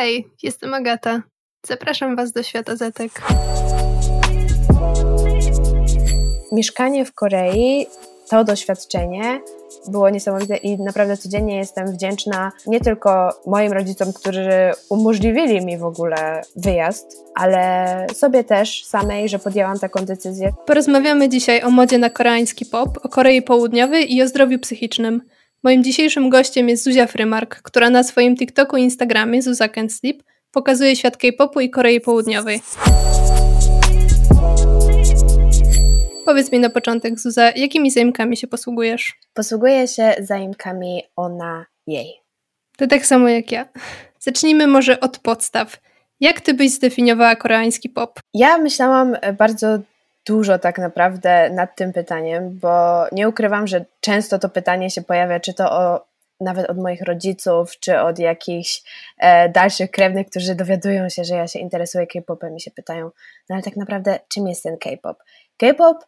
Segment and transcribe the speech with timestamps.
[0.00, 1.22] Hej, jestem Agata.
[1.66, 3.12] Zapraszam Was do świata Zetek.
[6.52, 7.86] Mieszkanie w Korei,
[8.30, 9.40] to doświadczenie
[9.88, 14.50] było niesamowite i naprawdę codziennie jestem wdzięczna nie tylko moim rodzicom, którzy
[14.88, 20.52] umożliwili mi w ogóle wyjazd, ale sobie też samej, że podjęłam taką decyzję.
[20.66, 25.22] Porozmawiamy dzisiaj o modzie na koreański pop, o Korei Południowej i o zdrowiu psychicznym.
[25.62, 30.22] Moim dzisiejszym gościem jest Zuzia Frymark, która na swoim TikToku i Instagramie Zuza Can't Sleep
[30.50, 32.60] pokazuje świat K-popu i Korei Południowej.
[36.24, 39.18] Powiedz mi na początek, Zuza, jakimi zaimkami się posługujesz?
[39.34, 42.20] Posługuję się zaimkami ona, jej.
[42.76, 43.68] To tak samo jak ja.
[44.18, 45.80] Zacznijmy może od podstaw.
[46.20, 48.20] Jak ty byś zdefiniowała koreański pop?
[48.34, 49.78] Ja myślałam bardzo
[50.30, 55.40] dużo tak naprawdę nad tym pytaniem, bo nie ukrywam, że często to pytanie się pojawia,
[55.40, 56.06] czy to o,
[56.40, 58.82] nawet od moich rodziców, czy od jakichś
[59.18, 63.10] e, dalszych krewnych, którzy dowiadują się, że ja się interesuję K-popem i się pytają,
[63.48, 65.18] no ale tak naprawdę czym jest ten K-pop?
[65.56, 66.04] K-pop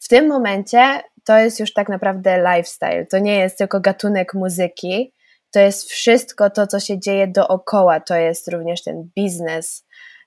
[0.00, 5.12] w tym momencie to jest już tak naprawdę lifestyle, to nie jest tylko gatunek muzyki,
[5.50, 9.86] to jest wszystko to, co się dzieje dookoła, to jest również ten biznes,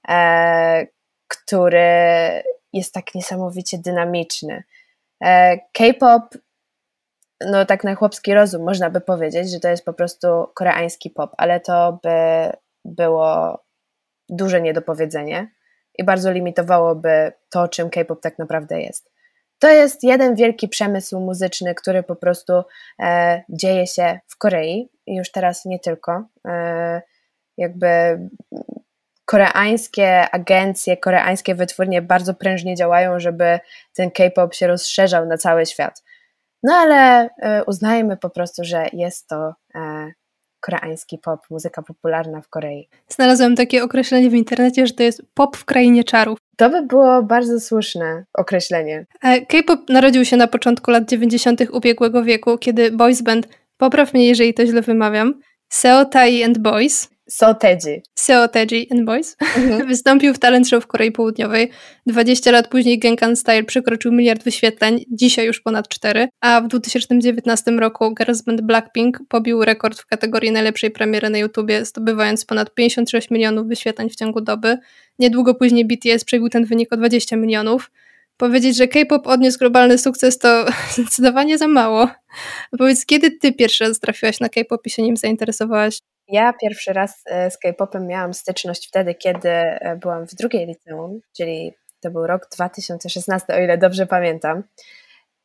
[0.10, 0.88] e,
[1.28, 1.88] który
[2.78, 4.64] jest tak niesamowicie dynamiczny.
[5.24, 6.24] E, K-pop,
[7.42, 11.32] no tak na chłopski rozum można by powiedzieć, że to jest po prostu koreański pop,
[11.38, 12.50] ale to by
[12.86, 13.60] było
[14.30, 15.52] duże niedopowiedzenie
[15.98, 19.12] i bardzo limitowałoby to, czym K-pop tak naprawdę jest.
[19.60, 22.54] To jest jeden wielki przemysł muzyczny, który po prostu
[23.00, 26.24] e, dzieje się w Korei już teraz nie tylko.
[26.48, 27.02] E,
[27.58, 28.20] jakby
[29.28, 33.60] koreańskie agencje, koreańskie wytwórnie bardzo prężnie działają, żeby
[33.94, 36.04] ten K-pop się rozszerzał na cały świat.
[36.64, 40.12] No ale e, uznajmy po prostu, że jest to e,
[40.60, 42.90] koreański pop, muzyka popularna w Korei.
[43.08, 46.40] Znalazłam takie określenie w internecie, że to jest pop w krainie czarów.
[46.58, 49.06] To by było bardzo słuszne określenie.
[49.24, 51.62] E, K-pop narodził się na początku lat 90.
[51.72, 53.48] ubiegłego wieku, kiedy boys band,
[53.78, 55.34] popraw mnie jeżeli to źle wymawiam,
[55.70, 58.02] Seo Tai and Boys Soteji.
[58.16, 59.38] Seoteji and Boys.
[59.58, 59.88] Mhm.
[59.88, 61.70] Wystąpił w talent show w Korei Południowej.
[62.06, 67.72] 20 lat później Gangnam Style przekroczył miliard wyświetleń, dzisiaj już ponad 4, a w 2019
[67.72, 73.32] roku girls band Blackpink pobił rekord w kategorii najlepszej premiery na YouTubie, zdobywając ponad 56
[73.32, 74.78] milionów wyświetleń w ciągu doby.
[75.20, 77.92] Niedługo później BTS przebił ten wynik o 20 milionów.
[78.38, 80.66] Powiedzieć, że K-pop odniósł globalny sukces to
[80.96, 82.10] zdecydowanie za mało.
[82.78, 86.00] Powiedz, kiedy ty pierwszy raz trafiłaś na K-pop i się nim zainteresowałaś?
[86.28, 91.20] Ja pierwszy raz e, z K-popem miałam styczność wtedy, kiedy e, byłam w drugiej liceum,
[91.38, 94.64] czyli to był rok 2016, o ile dobrze pamiętam.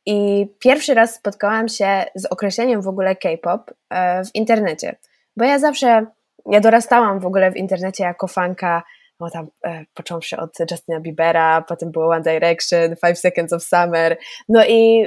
[0.05, 4.95] I pierwszy raz spotkałam się z określeniem w ogóle K-pop e, w internecie,
[5.37, 6.05] bo ja zawsze,
[6.45, 8.83] ja dorastałam w ogóle w internecie jako fanka,
[9.19, 9.47] no tam
[9.93, 14.17] począwszy od Justina Biebera, potem było One Direction, Five Seconds of Summer,
[14.49, 15.05] no i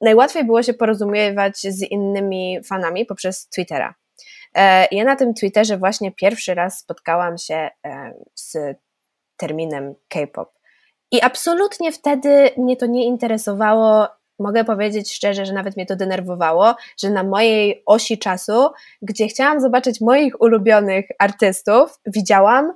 [0.00, 3.99] najłatwiej było się porozumiewać z innymi fanami poprzez Twittera.
[4.56, 8.56] E, ja na tym Twitterze właśnie pierwszy raz spotkałam się e, z
[9.36, 10.52] terminem K-pop.
[11.12, 14.08] I absolutnie wtedy mnie to nie interesowało.
[14.38, 18.70] Mogę powiedzieć szczerze, że nawet mnie to denerwowało, że na mojej osi czasu,
[19.02, 22.72] gdzie chciałam zobaczyć moich ulubionych artystów, widziałam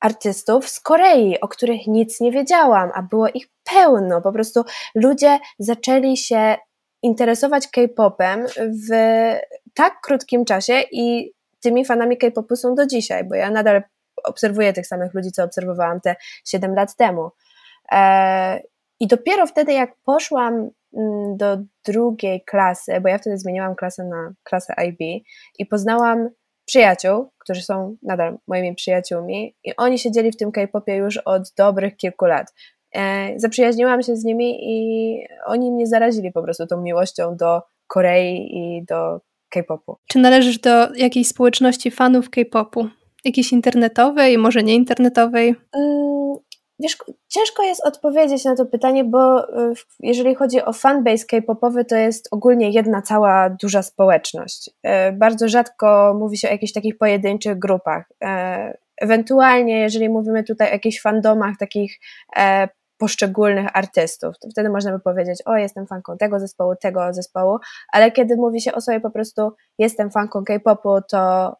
[0.00, 4.22] artystów z Korei, o których nic nie wiedziałam, a było ich pełno.
[4.22, 6.56] Po prostu ludzie zaczęli się
[7.02, 8.46] interesować K-popem
[8.90, 8.94] w
[9.74, 13.82] tak krótkim czasie i tymi fanami K-popu są do dzisiaj, bo ja nadal
[14.24, 17.30] obserwuję tych samych ludzi, co obserwowałam te 7 lat temu.
[17.92, 18.60] E,
[19.00, 24.32] I dopiero wtedy, jak poszłam mm, do drugiej klasy, bo ja wtedy zmieniłam klasę na
[24.42, 25.24] klasę IB
[25.58, 26.30] i poznałam
[26.64, 31.96] przyjaciół, którzy są nadal moimi przyjaciółmi i oni siedzieli w tym K-popie już od dobrych
[31.96, 32.54] kilku lat.
[32.96, 38.58] E, zaprzyjaźniłam się z nimi i oni mnie zarazili po prostu tą miłością do Korei
[38.58, 39.96] i do K-popu.
[40.08, 42.88] Czy należysz do jakiejś społeczności fanów K-popu?
[43.24, 45.54] Jakiejś internetowej, może nie internetowej?
[45.74, 46.36] Mm,
[46.78, 46.96] wiesz,
[47.28, 52.28] ciężko jest odpowiedzieć na to pytanie, bo y, jeżeli chodzi o fanbase K-popowy, to jest
[52.30, 54.70] ogólnie jedna cała duża społeczność.
[55.12, 58.08] Bardzo rzadko mówi się o jakichś takich pojedynczych grupach.
[59.00, 61.98] Ewentualnie, jeżeli mówimy tutaj o jakichś fandomach takich
[62.36, 64.38] e, poszczególnych artystów.
[64.38, 67.58] To wtedy można by powiedzieć, o jestem fanką tego zespołu, tego zespołu,
[67.92, 71.52] ale kiedy mówi się o sobie po prostu jestem fanką K-popu, to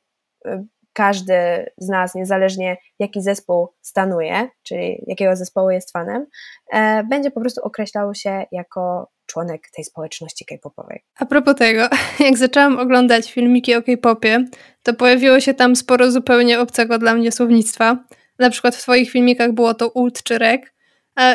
[0.47, 0.67] y,
[0.97, 6.27] każdy z nas, niezależnie jaki zespół stanuje, czyli jakiego zespołu jest fanem,
[6.73, 11.05] e, będzie po prostu określał się jako członek tej społeczności K-popowej.
[11.19, 11.89] A propos tego,
[12.27, 14.45] jak zaczęłam oglądać filmiki o K-popie,
[14.83, 18.05] to pojawiło się tam sporo zupełnie obcego dla mnie słownictwa.
[18.39, 20.76] Na przykład w Twoich filmikach było to ult czy rek.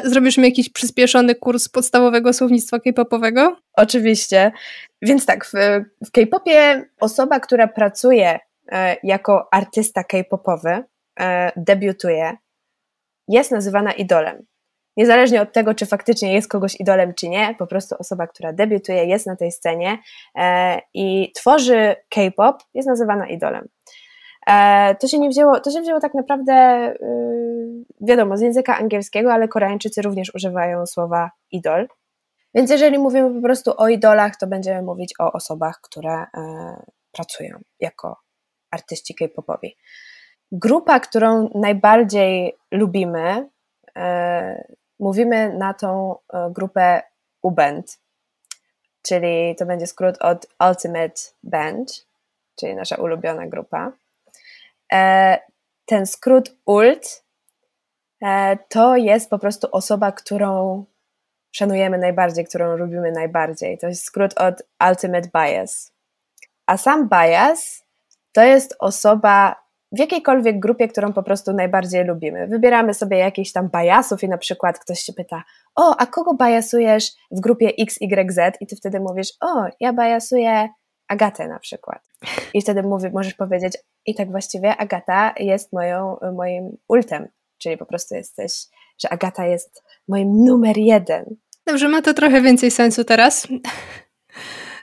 [0.04, 3.58] Zrobisz mi jakiś przyspieszony kurs podstawowego słownictwa K-popowego?
[3.74, 4.52] Oczywiście.
[5.02, 5.52] Więc tak, w,
[6.08, 8.40] w K-popie osoba, która pracuje
[8.72, 10.84] e, jako artysta K-popowy,
[11.20, 12.38] e, debiutuje,
[13.28, 14.46] jest nazywana idolem.
[14.98, 19.06] Niezależnie od tego, czy faktycznie jest kogoś idolem, czy nie, po prostu osoba, która debiutuje,
[19.06, 19.98] jest na tej scenie
[20.38, 23.68] e, i tworzy K-pop, jest nazywana idolem.
[24.48, 26.54] E, to się nie wzięło, to się wzięło tak naprawdę,
[27.02, 31.88] y, wiadomo, z języka angielskiego, ale Koreańczycy również używają słowa idol.
[32.54, 36.26] Więc jeżeli mówimy po prostu o idolach, to będziemy mówić o osobach, które e,
[37.12, 38.18] pracują jako
[38.72, 39.78] artyści K-popowi.
[40.52, 43.50] Grupa, którą najbardziej lubimy,
[43.98, 46.16] e, mówimy na tą
[46.50, 47.02] grupę
[47.42, 48.00] UBand,
[49.02, 52.06] czyli to będzie skrót od Ultimate Band,
[52.56, 53.92] czyli nasza ulubiona grupa.
[54.94, 55.40] E,
[55.86, 57.24] ten skrót ULT
[58.24, 60.86] e, to jest po prostu osoba, którą
[61.52, 63.78] szanujemy najbardziej, którą lubimy najbardziej.
[63.78, 65.94] To jest skrót od Ultimate Bias.
[66.66, 67.86] A sam bias
[68.32, 69.62] to jest osoba
[69.92, 72.48] w jakiejkolwiek grupie, którą po prostu najbardziej lubimy.
[72.48, 75.44] Wybieramy sobie jakiś tam biasów i na przykład ktoś się pyta,
[75.76, 78.40] o, a kogo biasujesz w grupie XYZ?
[78.60, 80.70] I ty wtedy mówisz, o, ja biasuję
[81.12, 82.02] Agatę na przykład.
[82.54, 87.28] I wtedy mówi, możesz powiedzieć, i tak właściwie Agata jest moją, moim ultem,
[87.58, 88.54] czyli po prostu jesteś,
[89.02, 91.36] że Agata jest moim numer jeden.
[91.68, 93.48] Dobrze, ma to trochę więcej sensu teraz.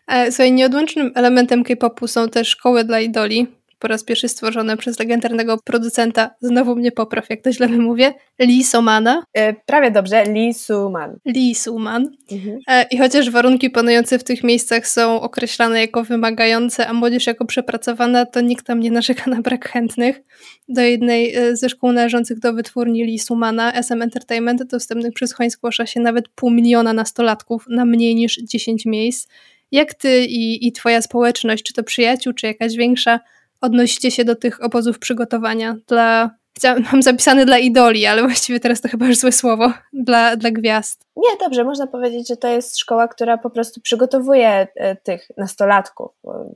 [0.07, 4.99] E, słuchaj, nieodłącznym elementem K-popu są też szkoły dla idoli, po raz pierwszy stworzone przez
[4.99, 9.23] legendarnego producenta, znowu mnie popraw, jak to źle wymówię, Lee Somana.
[9.35, 11.19] E, prawie dobrze, Lee Suman.
[11.25, 12.11] Lee Suman.
[12.33, 12.59] Mhm.
[12.69, 17.45] E, I chociaż warunki panujące w tych miejscach są określane jako wymagające, a młodzież jako
[17.45, 20.21] przepracowana, to nikt tam nie narzeka na brak chętnych.
[20.69, 25.51] Do jednej e, ze szkół należących do wytwórni Lee Sumana, SM Entertainment, dostępnych przez Choń
[25.51, 29.29] zgłasza się nawet pół miliona nastolatków na mniej niż 10 miejsc.
[29.73, 33.21] Jak ty i, i twoja społeczność, czy to przyjaciół, czy jakaś większa,
[33.61, 35.77] odnosicie się do tych obozów przygotowania.
[35.87, 36.31] Dla
[36.93, 41.07] mam zapisane dla idoli, ale właściwie teraz to chyba już złe słowo, dla, dla gwiazd.
[41.17, 46.11] Nie, dobrze, można powiedzieć, że to jest szkoła, która po prostu przygotowuje e, tych nastolatków,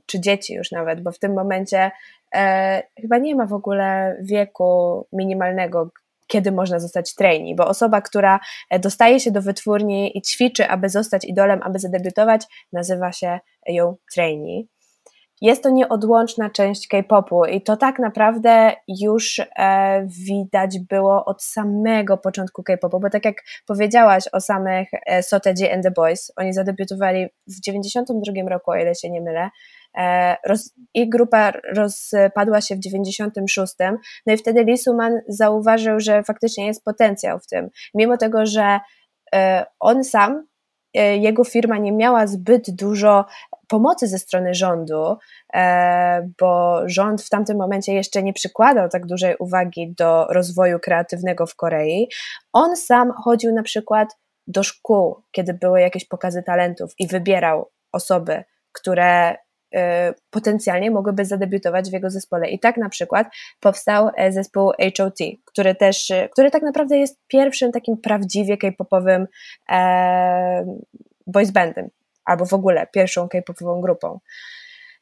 [0.05, 1.91] czy dzieci już nawet, bo w tym momencie
[2.35, 5.89] e, chyba nie ma w ogóle wieku minimalnego,
[6.27, 8.39] kiedy można zostać trainee, bo osoba, która
[8.69, 12.41] e, dostaje się do wytwórni i ćwiczy, aby zostać idolem, aby zadebiutować,
[12.73, 14.67] nazywa się ją trainee
[15.43, 22.17] jest to nieodłączna część K-popu i to tak naprawdę już e, widać było od samego
[22.17, 23.35] początku K-popu, bo tak jak
[23.67, 28.95] powiedziałaś o samych e, Soteji and the Boys, oni zadebiutowali w 92 roku, o ile
[28.95, 29.49] się nie mylę,
[29.97, 33.73] e, roz, ich grupa rozpadła się w 96,
[34.25, 38.79] no i wtedy Lee Suman zauważył, że faktycznie jest potencjał w tym, mimo tego, że
[39.35, 40.47] e, on sam
[40.93, 43.25] jego firma nie miała zbyt dużo
[43.67, 45.17] pomocy ze strony rządu,
[45.53, 51.45] e, bo rząd w tamtym momencie jeszcze nie przykładał tak dużej uwagi do rozwoju kreatywnego
[51.45, 52.07] w Korei.
[52.53, 54.09] On sam chodził na przykład
[54.47, 59.37] do szkół, kiedy były jakieś pokazy talentów i wybierał osoby, które e,
[60.29, 62.49] potencjalnie mogłyby zadebiutować w jego zespole.
[62.49, 63.27] I tak na przykład
[63.59, 69.27] powstał e, zespół HOT, który też, który tak naprawdę jest pierwszym takim prawdziwie k-popowym
[69.69, 70.65] e,
[71.27, 71.51] boys
[72.25, 74.19] albo w ogóle pierwszą K-popową grupą.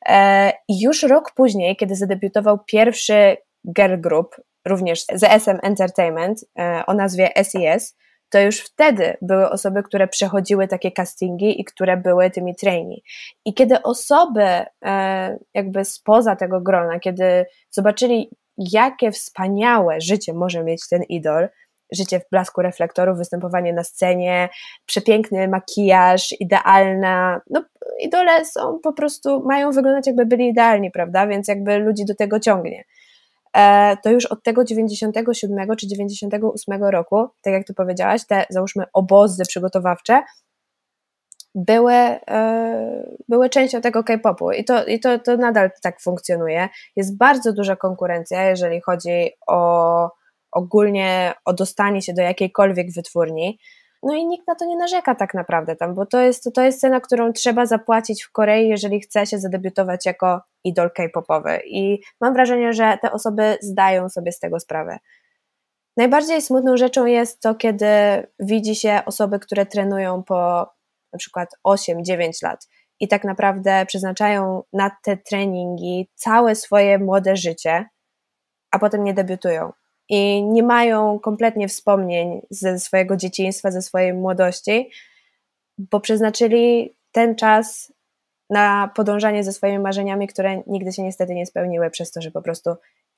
[0.06, 3.38] E, I już rok później, kiedy zadebiutował pierwszy
[3.76, 4.36] girl group,
[4.68, 7.98] również z SM Entertainment e, o nazwie SES,
[8.32, 13.04] to już wtedy były osoby, które przechodziły takie castingi i które były tymi trainee.
[13.46, 14.44] I kiedy osoby
[14.86, 21.50] e, jakby spoza tego grona, kiedy zobaczyli, jakie wspaniałe życie może mieć ten idol,
[21.92, 24.50] życie w blasku reflektorów, występowanie na scenie,
[24.86, 27.64] przepiękny makijaż, idealna, no
[28.00, 32.40] idole są po prostu, mają wyglądać jakby byli idealni, prawda, więc jakby ludzi do tego
[32.40, 32.84] ciągnie.
[33.58, 38.84] E, to już od tego 97 czy 98 roku, tak jak tu powiedziałaś, te załóżmy
[38.94, 40.22] obozy przygotowawcze,
[41.56, 46.70] były, e, były częścią tego K-popu i, to, i to, to nadal tak funkcjonuje.
[46.96, 50.10] Jest bardzo duża konkurencja, jeżeli chodzi o
[50.52, 53.60] ogólnie o dostanie się do jakiejkolwiek wytwórni.
[54.04, 56.82] No i nikt na to nie narzeka tak naprawdę tam, bo to jest, to jest
[56.82, 61.60] cena, którą trzeba zapłacić w Korei, jeżeli chce się zadebiutować jako idol K-popowy.
[61.66, 65.00] I mam wrażenie, że te osoby zdają sobie z tego sprawę.
[65.98, 67.88] Najbardziej smutną rzeczą jest to, kiedy
[68.40, 70.70] widzi się osoby, które trenują po
[71.14, 72.68] na przykład 8-9 lat
[73.00, 77.86] i tak naprawdę przeznaczają na te treningi całe swoje młode życie,
[78.72, 79.72] a potem nie debiutują.
[80.14, 84.90] I nie mają kompletnie wspomnień ze swojego dzieciństwa, ze swojej młodości,
[85.78, 87.94] bo przeznaczyli ten czas
[88.50, 92.42] na podążanie ze swoimi marzeniami, które nigdy się niestety nie spełniły, przez to, że po
[92.42, 92.70] prostu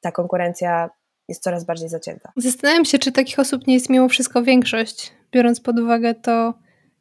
[0.02, 0.90] ta konkurencja
[1.30, 2.32] jest coraz bardziej zacięta.
[2.36, 6.54] Zastanawiam się, czy takich osób nie jest mimo wszystko większość, biorąc pod uwagę to,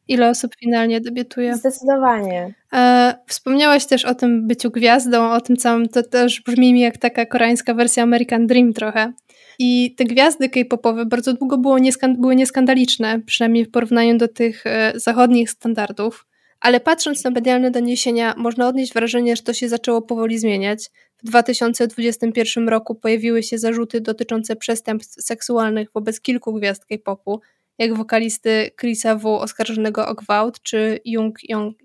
[0.07, 1.55] ile osób finalnie debiutuje.
[1.55, 2.53] Zdecydowanie.
[2.73, 6.97] E, wspomniałaś też o tym byciu gwiazdą, o tym całym, to też brzmi mi jak
[6.97, 9.13] taka koreańska wersja American Dream trochę.
[9.59, 14.67] I te gwiazdy k-popowe bardzo długo było nieskan- były nieskandaliczne, przynajmniej w porównaniu do tych
[14.67, 16.25] e, zachodnich standardów.
[16.59, 20.89] Ale patrząc na medialne doniesienia, można odnieść wrażenie, że to się zaczęło powoli zmieniać.
[21.17, 27.41] W 2021 roku pojawiły się zarzuty dotyczące przestępstw seksualnych wobec kilku gwiazd K-popu,
[27.77, 29.27] jak wokalisty Chrisa W.
[29.27, 31.37] oskarżonego o gwałt, czy Jung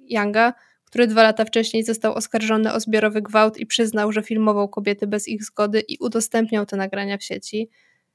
[0.08, 0.52] Yanga,
[0.88, 5.28] który dwa lata wcześniej został oskarżony o zbiorowy gwałt i przyznał, że filmował kobiety bez
[5.28, 7.68] ich zgody i udostępniał te nagrania w sieci.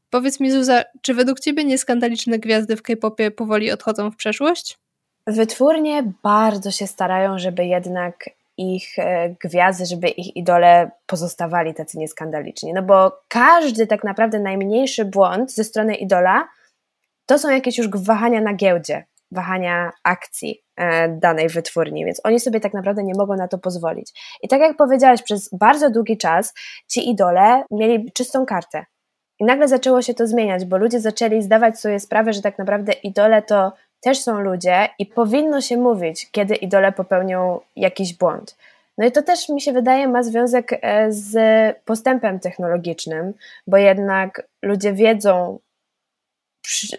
[0.10, 4.78] Powiedz mi, Zuza, czy według Ciebie nieskandaliczne gwiazdy w K-popie powoli odchodzą w przeszłość?
[5.28, 12.74] Wytwórnie bardzo się starają, żeby jednak ich e, gwiazdy, żeby ich idole pozostawali tacy nieskandaliczni.
[12.74, 16.48] No bo każdy tak naprawdę najmniejszy błąd ze strony idola
[17.26, 22.60] to są jakieś już wahania na giełdzie, wahania akcji e, danej wytwórni, więc oni sobie
[22.60, 24.38] tak naprawdę nie mogą na to pozwolić.
[24.42, 26.54] I tak jak powiedziałaś, przez bardzo długi czas
[26.88, 28.86] ci idole mieli czystą kartę.
[29.40, 32.92] I nagle zaczęło się to zmieniać, bo ludzie zaczęli zdawać sobie sprawę, że tak naprawdę
[32.92, 38.58] idole to też są ludzie i powinno się mówić, kiedy idole popełnią jakiś błąd.
[38.98, 41.36] No i to też mi się wydaje ma związek e, z
[41.86, 43.34] postępem technologicznym,
[43.68, 45.60] bo jednak ludzie wiedzą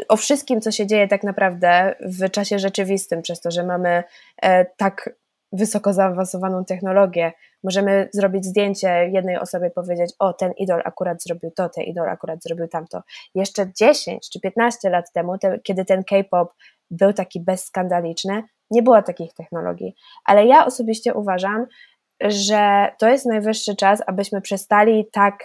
[0.09, 4.05] o wszystkim, co się dzieje tak naprawdę w czasie rzeczywistym, przez to, że mamy
[4.43, 5.11] e, tak
[5.53, 7.33] wysoko zaawansowaną technologię.
[7.65, 12.43] Możemy zrobić zdjęcie jednej osobie, powiedzieć: O, ten idol akurat zrobił to, ten idol akurat
[12.43, 13.03] zrobił tamto.
[13.35, 16.53] Jeszcze 10 czy 15 lat temu, te, kiedy ten K-pop
[16.91, 19.95] był taki bezskandaliczny, nie było takich technologii.
[20.25, 21.67] Ale ja osobiście uważam,
[22.21, 25.45] że to jest najwyższy czas, abyśmy przestali tak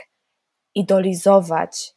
[0.75, 1.93] idolizować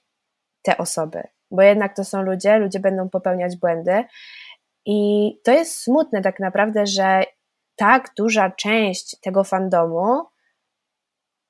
[0.63, 1.23] te osoby,
[1.53, 4.05] bo jednak to są ludzie, ludzie będą popełniać błędy.
[4.87, 7.23] I to jest smutne tak naprawdę, że
[7.77, 10.23] tak duża część tego fandomu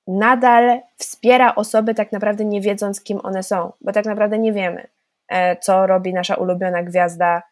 [0.06, 4.86] nadal wspiera osoby tak naprawdę nie wiedząc, kim one są, bo tak naprawdę nie wiemy,
[5.28, 7.42] e, co robi nasza ulubiona gwiazda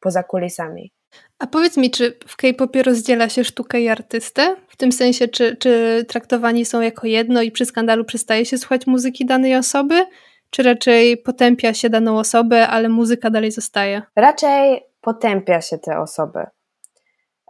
[0.00, 0.92] poza kulisami.
[1.38, 4.56] A powiedz mi, czy w K-popie rozdziela się sztukę i artystę?
[4.68, 8.86] W tym sensie, czy, czy traktowani są jako jedno i przy skandalu przestaje się słuchać
[8.86, 10.06] muzyki danej osoby?
[10.50, 14.02] Czy raczej potępia się daną osobę, ale muzyka dalej zostaje?
[14.16, 16.46] Raczej potępia się te osoby.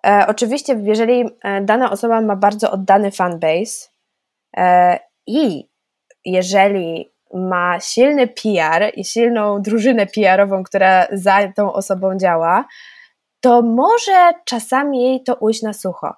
[0.06, 3.88] E, oczywiście, jeżeli e, dana osoba ma bardzo oddany fanbase
[4.56, 5.68] e, i
[6.24, 12.64] jeżeli ma silny PR i silną drużynę PR-ową, która za tą osobą działa,
[13.40, 16.14] to może czasami jej to ujść na sucho.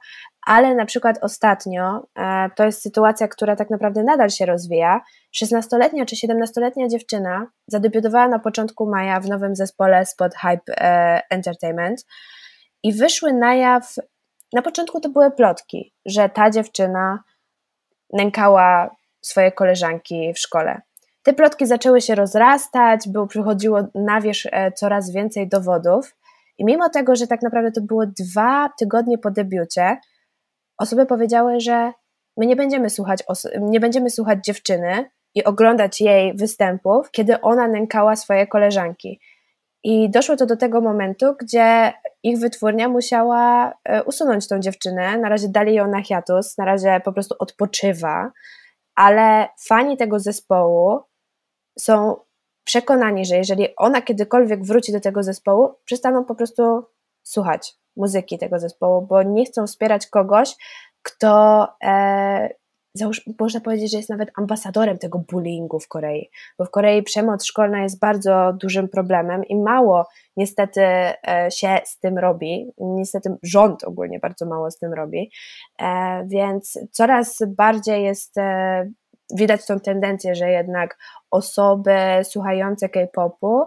[0.49, 5.01] Ale na przykład ostatnio, e, to jest sytuacja, która tak naprawdę nadal się rozwija,
[5.43, 12.07] 16-letnia czy 17-letnia dziewczyna zadebiutowała na początku maja w nowym zespole Spot Hype e, Entertainment.
[12.83, 13.95] I wyszły na jaw,
[14.53, 17.23] na początku to były plotki, że ta dziewczyna
[18.13, 20.81] nękała swoje koleżanki w szkole.
[21.23, 26.17] Te plotki zaczęły się rozrastać, było, przychodziło na wierzch e, coraz więcej dowodów.
[26.59, 29.97] I mimo tego, że tak naprawdę to było dwa tygodnie po debiucie,
[30.79, 31.93] osoby powiedziały, że
[32.37, 33.25] my nie będziemy słuchać,
[33.61, 39.21] nie będziemy słuchać dziewczyny i oglądać jej występów, kiedy ona nękała swoje koleżanki.
[39.85, 41.93] I doszło to do tego momentu, gdzie
[42.23, 45.19] ich wytwórnia musiała e, usunąć tą dziewczynę.
[45.19, 48.33] Na razie dali ją na hiatus, na razie po prostu odpoczywa,
[48.95, 51.01] ale fani tego zespołu
[51.79, 52.17] są
[52.65, 56.85] przekonani, że jeżeli ona kiedykolwiek wróci do tego zespołu, przestaną po prostu
[57.23, 60.55] słuchać muzyki tego zespołu, bo nie chcą wspierać kogoś,
[61.03, 62.49] kto e,
[62.95, 67.45] załóż, można powiedzieć, że jest nawet ambasadorem tego bullyingu w Korei, bo w Korei przemoc
[67.45, 73.85] szkolna jest bardzo dużym problemem i mało niestety e, się z tym robi, niestety rząd
[73.85, 75.31] ogólnie bardzo mało z tym robi,
[75.83, 78.91] e, więc coraz bardziej jest e,
[79.35, 80.99] widać tą tendencję, że jednak
[81.31, 83.63] osoby słuchające K-popu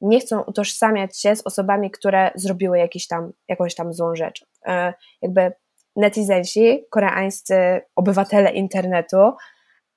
[0.00, 4.46] nie chcą utożsamiać się z osobami, które zrobiły jakiś tam, jakąś tam złą rzecz.
[4.66, 5.52] E, jakby
[5.96, 9.32] netizenci, koreańscy obywatele internetu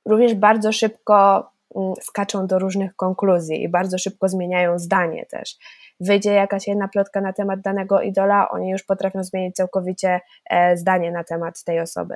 [0.05, 5.57] również bardzo szybko mm, skaczą do różnych konkluzji i bardzo szybko zmieniają zdanie też.
[5.99, 11.11] wyjdzie jakaś jedna plotka na temat danego idola, oni już potrafią zmienić całkowicie e, zdanie
[11.11, 12.15] na temat tej osoby.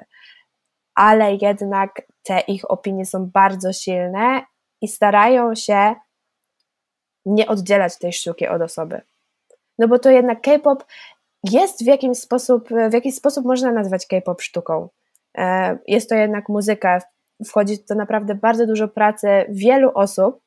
[0.95, 4.41] Ale jednak te ich opinie są bardzo silne
[4.81, 5.95] i starają się
[7.25, 9.01] nie oddzielać tej sztuki od osoby.
[9.79, 10.85] No bo to jednak K-pop
[11.51, 14.89] jest w jakiś sposób, w jakiś sposób można nazwać K-pop sztuką.
[15.37, 17.01] E, jest to jednak muzyka,
[17.45, 20.41] wchodzi to naprawdę bardzo dużo pracy wielu osób,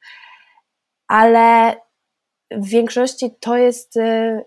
[1.08, 1.74] ale
[2.50, 3.96] w większości to jest.
[3.96, 4.44] Y,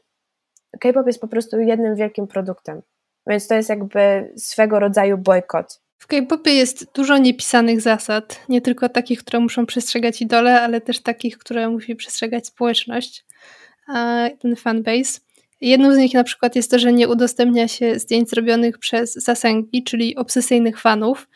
[0.80, 2.82] K-pop jest po prostu jednym wielkim produktem.
[3.28, 5.82] Więc to jest jakby swego rodzaju bojkot.
[5.98, 11.00] W K-popie jest dużo niepisanych zasad, nie tylko takich, które muszą przestrzegać idole, ale też
[11.00, 13.26] takich, które musi przestrzegać społeczność,
[14.40, 15.20] ten fanbase.
[15.62, 19.84] Jedną z nich na przykład jest to, że nie udostępnia się zdjęć zrobionych przez zasęgi,
[19.84, 21.28] czyli obsesyjnych fanów.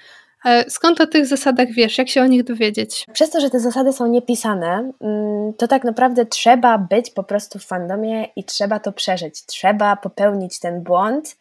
[0.45, 1.97] E, skąd o tych zasadach wiesz?
[1.97, 3.05] Jak się o nich dowiedzieć?
[3.13, 7.59] Przez to, że te zasady są niepisane, mm, to tak naprawdę trzeba być po prostu
[7.59, 9.45] w fandomie i trzeba to przeżyć.
[9.45, 11.37] Trzeba popełnić ten błąd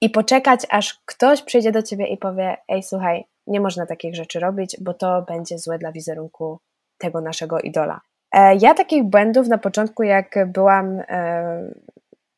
[0.00, 4.40] i poczekać, aż ktoś przyjdzie do ciebie i powie: Ej, słuchaj, nie można takich rzeczy
[4.40, 6.60] robić, bo to będzie złe dla wizerunku
[6.98, 8.00] tego naszego idola.
[8.32, 11.72] E, ja takich błędów na początku, jak byłam, e,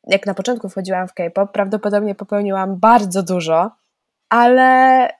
[0.07, 3.71] jak na początku wchodziłam w K-pop, prawdopodobnie popełniłam bardzo dużo,
[4.29, 5.13] ale e,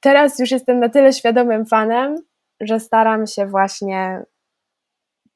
[0.00, 2.16] teraz już jestem na tyle świadomym fanem,
[2.60, 4.22] że staram się właśnie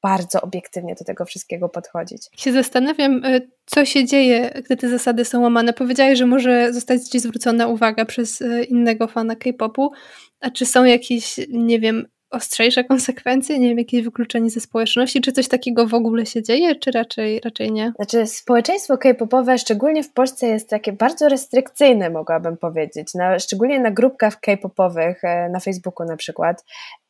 [0.02, 2.28] bardzo obiektywnie do tego wszystkiego podchodzić.
[2.36, 3.22] Się zastanawiam,
[3.66, 5.72] co się dzieje, gdy te zasady są łamane.
[5.72, 9.90] Powiedziałeś, że może zostać Ci zwrócona uwaga przez innego fana K-popu,
[10.40, 15.32] a czy są jakieś, nie wiem, ostrzejsze konsekwencje, nie wiem, jakieś wykluczenie ze społeczności, czy
[15.32, 17.92] coś takiego w ogóle się dzieje, czy raczej, raczej nie?
[17.96, 23.90] Znaczy, społeczeństwo K-popowe, szczególnie w Polsce, jest takie bardzo restrykcyjne, mogłabym powiedzieć, na, szczególnie na
[23.90, 26.64] grupkach K-popowych, e, na Facebooku na przykład.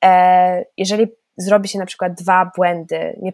[0.05, 1.07] E, jeżeli
[1.37, 3.33] zrobi się na przykład dwa błędy, nie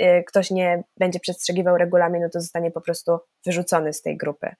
[0.00, 4.54] y, ktoś nie będzie przestrzegiwał regulaminu, to zostanie po prostu wyrzucony z tej grupy.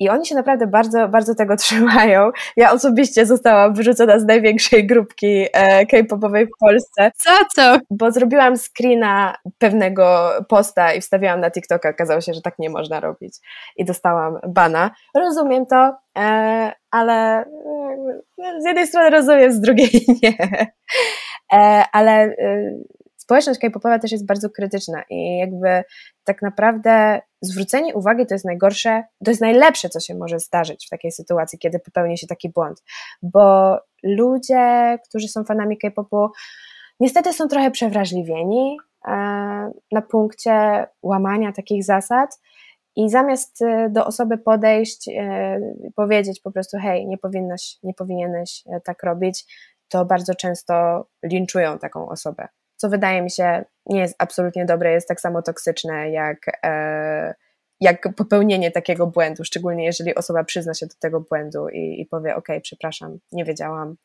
[0.00, 2.30] I oni się naprawdę bardzo, bardzo tego trzymają.
[2.56, 7.10] Ja osobiście zostałam wyrzucona z największej grupki e, K-popowej w Polsce.
[7.16, 7.78] Co co?
[7.90, 11.88] Bo zrobiłam screena pewnego posta i wstawiłam na TikToka.
[11.88, 13.34] Okazało się, że tak nie można robić.
[13.76, 14.90] I dostałam bana.
[15.14, 20.36] Rozumiem to, e, ale e, z jednej strony rozumiem, z drugiej nie.
[21.52, 22.84] E, ale y,
[23.16, 25.82] społeczność K-popowa też jest bardzo krytyczna i jakby
[26.24, 30.90] tak naprawdę zwrócenie uwagi to jest najgorsze, to jest najlepsze, co się może zdarzyć w
[30.90, 32.82] takiej sytuacji, kiedy popełni się taki błąd,
[33.22, 36.28] bo ludzie, którzy są fanami K-popu,
[37.00, 38.76] niestety są trochę przewrażliwieni
[39.08, 39.10] e,
[39.92, 42.40] na punkcie łamania takich zasad
[42.96, 45.12] i zamiast y, do osoby podejść, y,
[45.94, 49.44] powiedzieć po prostu hej, nie powinnaś, nie powinieneś tak robić,
[49.88, 52.48] to bardzo często linczują taką osobę.
[52.76, 57.34] Co wydaje mi się nie jest absolutnie dobre, jest tak samo toksyczne jak, e,
[57.80, 62.36] jak popełnienie takiego błędu, szczególnie jeżeli osoba przyzna się do tego błędu i, i powie:
[62.36, 63.96] OK, przepraszam, nie wiedziałam.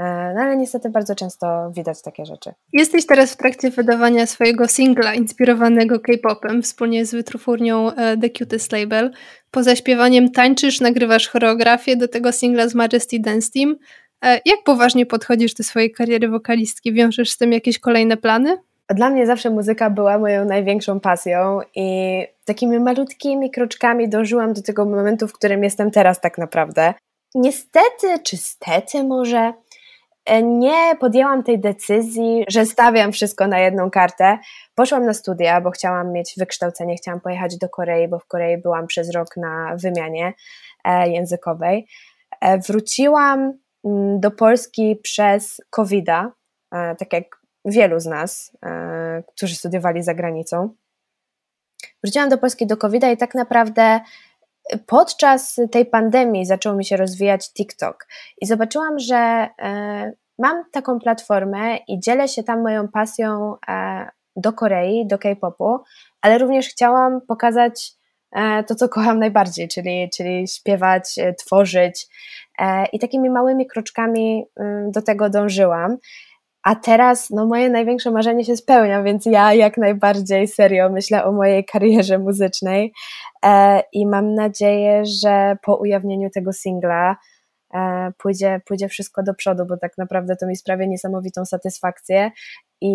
[0.00, 2.52] E, no ale niestety bardzo często widać takie rzeczy.
[2.72, 8.72] Jesteś teraz w trakcie wydawania swojego singla inspirowanego K-popem wspólnie z wytwórnią e, The Cutest
[8.72, 9.10] Label.
[9.50, 13.76] Poza śpiewaniem tańczysz, nagrywasz choreografię do tego singla z Majesty Dance Team.
[14.24, 16.92] E, jak poważnie podchodzisz do swojej kariery wokalistki?
[16.92, 18.58] Wiążesz z tym jakieś kolejne plany?
[18.88, 24.84] Dla mnie zawsze muzyka była moją największą pasją i takimi malutkimi kroczkami dążyłam do tego
[24.84, 26.94] momentu, w którym jestem teraz tak naprawdę.
[27.34, 29.52] Niestety, czy stety może,
[30.24, 34.38] e, nie podjęłam tej decyzji, że stawiam wszystko na jedną kartę.
[34.74, 38.86] Poszłam na studia, bo chciałam mieć wykształcenie, chciałam pojechać do Korei, bo w Korei byłam
[38.86, 40.32] przez rok na wymianie
[40.84, 41.86] e, językowej.
[42.68, 43.52] Wróciłam
[44.18, 46.32] do Polski przez COVID-a,
[46.72, 50.74] e, tak jak wielu z nas, e, którzy studiowali za granicą.
[52.04, 54.00] Wróciłam do Polski do covid i tak naprawdę
[54.86, 58.06] podczas tej pandemii zaczął mi się rozwijać TikTok
[58.40, 63.54] i zobaczyłam, że e, mam taką platformę i dzielę się tam moją pasją
[64.36, 65.78] do Korei, do K-popu,
[66.22, 67.92] ale również chciałam pokazać
[68.66, 72.06] to, co kocham najbardziej, czyli, czyli śpiewać, tworzyć,
[72.92, 74.44] I takimi małymi kroczkami
[74.94, 75.96] do tego dążyłam.
[76.62, 81.32] A teraz no, moje największe marzenie się spełnia, więc ja jak najbardziej serio myślę o
[81.32, 82.92] mojej karierze muzycznej
[83.44, 87.16] e, i mam nadzieję, że po ujawnieniu tego singla
[87.74, 92.30] e, pójdzie, pójdzie wszystko do przodu, bo tak naprawdę to mi sprawia niesamowitą satysfakcję
[92.80, 92.92] i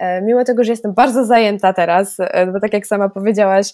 [0.00, 2.16] mimo tego, że jestem bardzo zajęta teraz,
[2.52, 3.72] bo tak jak sama powiedziałaś,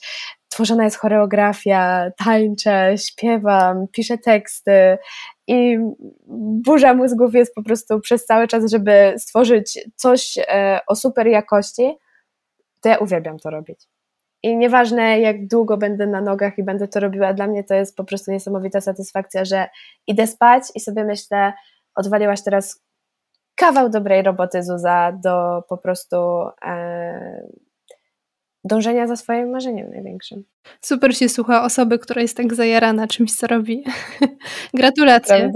[0.49, 4.99] tworzona jest choreografia, tańczę, śpiewam, piszę teksty
[5.47, 5.79] i
[6.65, 11.97] burza mózgów jest po prostu przez cały czas, żeby stworzyć coś e, o super jakości,
[12.81, 13.87] to ja uwielbiam to robić.
[14.43, 17.97] I nieważne, jak długo będę na nogach i będę to robiła, dla mnie to jest
[17.97, 19.69] po prostu niesamowita satysfakcja, że
[20.07, 21.53] idę spać i sobie myślę,
[21.95, 22.85] odwaliłaś teraz
[23.59, 26.16] kawał dobrej roboty, Zuza, do po prostu
[26.64, 27.49] e,
[28.64, 30.44] dążenia za swoim marzeniem największym.
[30.81, 33.85] Super się słucha osoby, która jest tak zajarana czymś, co robi.
[34.75, 35.53] Gratulacje.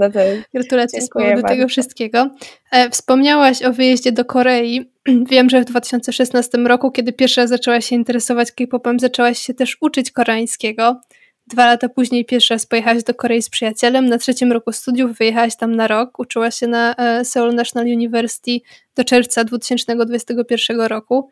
[0.53, 1.47] Gratulacje z powodu bardzo.
[1.47, 2.29] tego wszystkiego.
[2.71, 4.91] E, wspomniałaś o wyjeździe do Korei.
[5.31, 9.77] Wiem, że w 2016 roku, kiedy pierwszy raz zaczęłaś się interesować K-popem, zaczęłaś się też
[9.81, 11.01] uczyć koreańskiego.
[11.53, 14.09] Dwa lata później pierwszy raz pojechałaś do Korei z przyjacielem.
[14.09, 16.19] Na trzecim roku studiów wyjechałaś tam na rok.
[16.19, 18.51] Uczyłaś się na e, Seoul National University
[18.95, 21.29] do czerwca 2021 roku.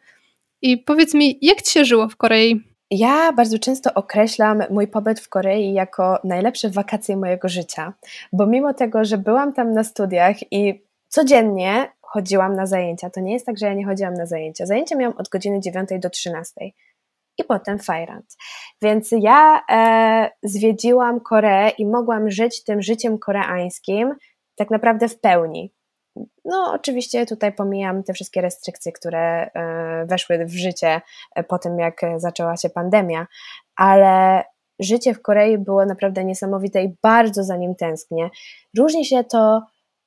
[0.61, 2.61] I powiedz mi, jak ci się żyło w Korei?
[2.91, 7.93] Ja bardzo często określam mój pobyt w Korei jako najlepsze wakacje mojego życia,
[8.33, 13.33] bo mimo tego, że byłam tam na studiach i codziennie chodziłam na zajęcia, to nie
[13.33, 14.65] jest tak, że ja nie chodziłam na zajęcia.
[14.65, 16.53] Zajęcia miałam od godziny 9 do 13
[17.41, 18.37] i potem Fajrant.
[18.81, 24.15] Więc ja e, zwiedziłam Koreę i mogłam żyć tym życiem koreańskim
[24.55, 25.73] tak naprawdę w pełni.
[26.45, 31.01] No, oczywiście tutaj pomijam te wszystkie restrykcje, które e, weszły w życie
[31.35, 33.27] e, po tym, jak zaczęła się pandemia,
[33.75, 34.43] ale
[34.79, 38.29] życie w Korei było naprawdę niesamowite i bardzo za nim tęsknię.
[38.77, 39.61] Różni się to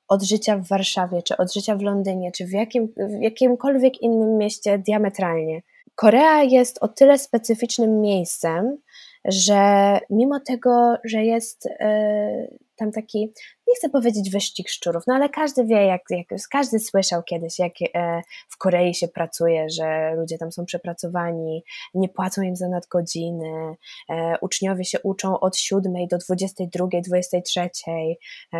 [0.08, 4.38] od życia w Warszawie, czy od życia w Londynie, czy w, jakim, w jakimkolwiek innym
[4.38, 5.62] mieście diametralnie.
[5.94, 8.78] Korea jest o tyle specyficznym miejscem,
[9.24, 13.32] że mimo tego, że jest e, tam taki,
[13.68, 17.72] nie chcę powiedzieć wyścig szczurów, no ale każdy wie, jak, jak każdy słyszał kiedyś, jak
[17.94, 23.74] e, w Korei się pracuje, że ludzie tam są przepracowani, nie płacą im za nadgodziny,
[24.10, 27.60] e, uczniowie się uczą od 7 do 22, 23,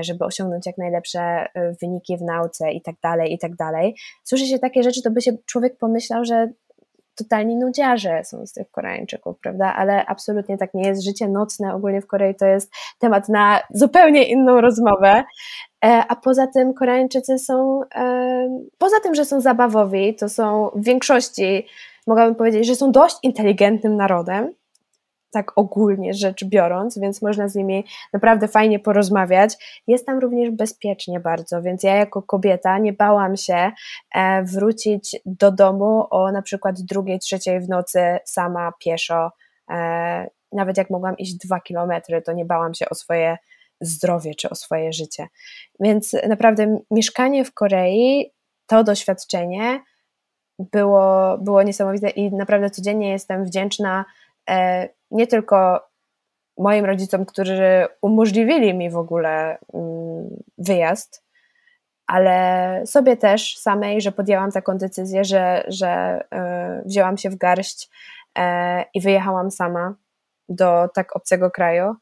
[0.00, 1.46] żeby osiągnąć jak najlepsze
[1.80, 3.94] wyniki w nauce i tak dalej, i tak dalej.
[4.24, 6.48] Słyszy się takie rzeczy, to by się człowiek pomyślał, że
[7.14, 9.74] totalni nudziarze są z tych Koreańczyków, prawda?
[9.77, 11.05] Ale absolutnie tak nie jest.
[11.05, 15.24] Życie nocne ogólnie w Korei to jest temat na zupełnie inną rozmowę.
[15.85, 20.85] E, a poza tym Koreańczycy są, e, poza tym, że są zabawowi, to są w
[20.85, 21.66] większości,
[22.07, 24.55] mogłabym powiedzieć, że są dość inteligentnym narodem
[25.34, 29.82] tak ogólnie rzecz biorąc, więc można z nimi naprawdę fajnie porozmawiać.
[29.86, 33.72] Jest tam również bezpiecznie bardzo, więc ja jako kobieta nie bałam się
[34.14, 39.30] e, wrócić do domu o na przykład drugiej, trzeciej w nocy sama pieszo.
[39.70, 43.36] E, nawet jak mogłam iść dwa kilometry, to nie bałam się o swoje
[43.80, 45.28] zdrowie czy o swoje życie.
[45.80, 48.32] Więc naprawdę mieszkanie w Korei,
[48.66, 49.80] to doświadczenie
[50.58, 54.04] było, było niesamowite i naprawdę codziennie jestem wdzięczna
[54.50, 55.88] E, nie tylko
[56.59, 61.24] moim rodzicom, którzy umożliwili mi w ogóle mm, wyjazd,
[62.07, 67.90] ale sobie też samej, że podjęłam taką decyzję, że, że e, wzięłam się w garść
[68.38, 69.94] e, i wyjechałam sama
[70.48, 71.94] do tak obcego kraju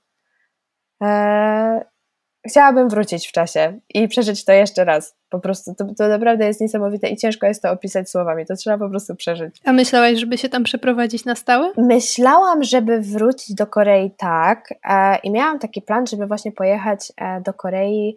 [2.48, 5.16] chciałabym wrócić w czasie i przeżyć to jeszcze raz.
[5.31, 8.46] Po prostu to, to naprawdę jest niesamowite i ciężko jest to opisać słowami.
[8.46, 9.61] To trzeba po prostu przeżyć.
[9.64, 11.72] A myślałaś, żeby się tam przeprowadzić na stałe?
[11.76, 14.74] Myślałam, żeby wrócić do Korei, tak.
[14.85, 18.16] E, I miałam taki plan, żeby właśnie pojechać e, do Korei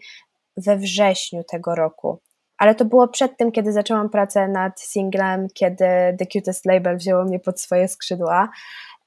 [0.57, 2.19] we wrześniu tego roku.
[2.57, 5.85] Ale to było przed tym, kiedy zaczęłam pracę nad singlem, kiedy
[6.19, 8.49] The Cutest Label wzięło mnie pod swoje skrzydła.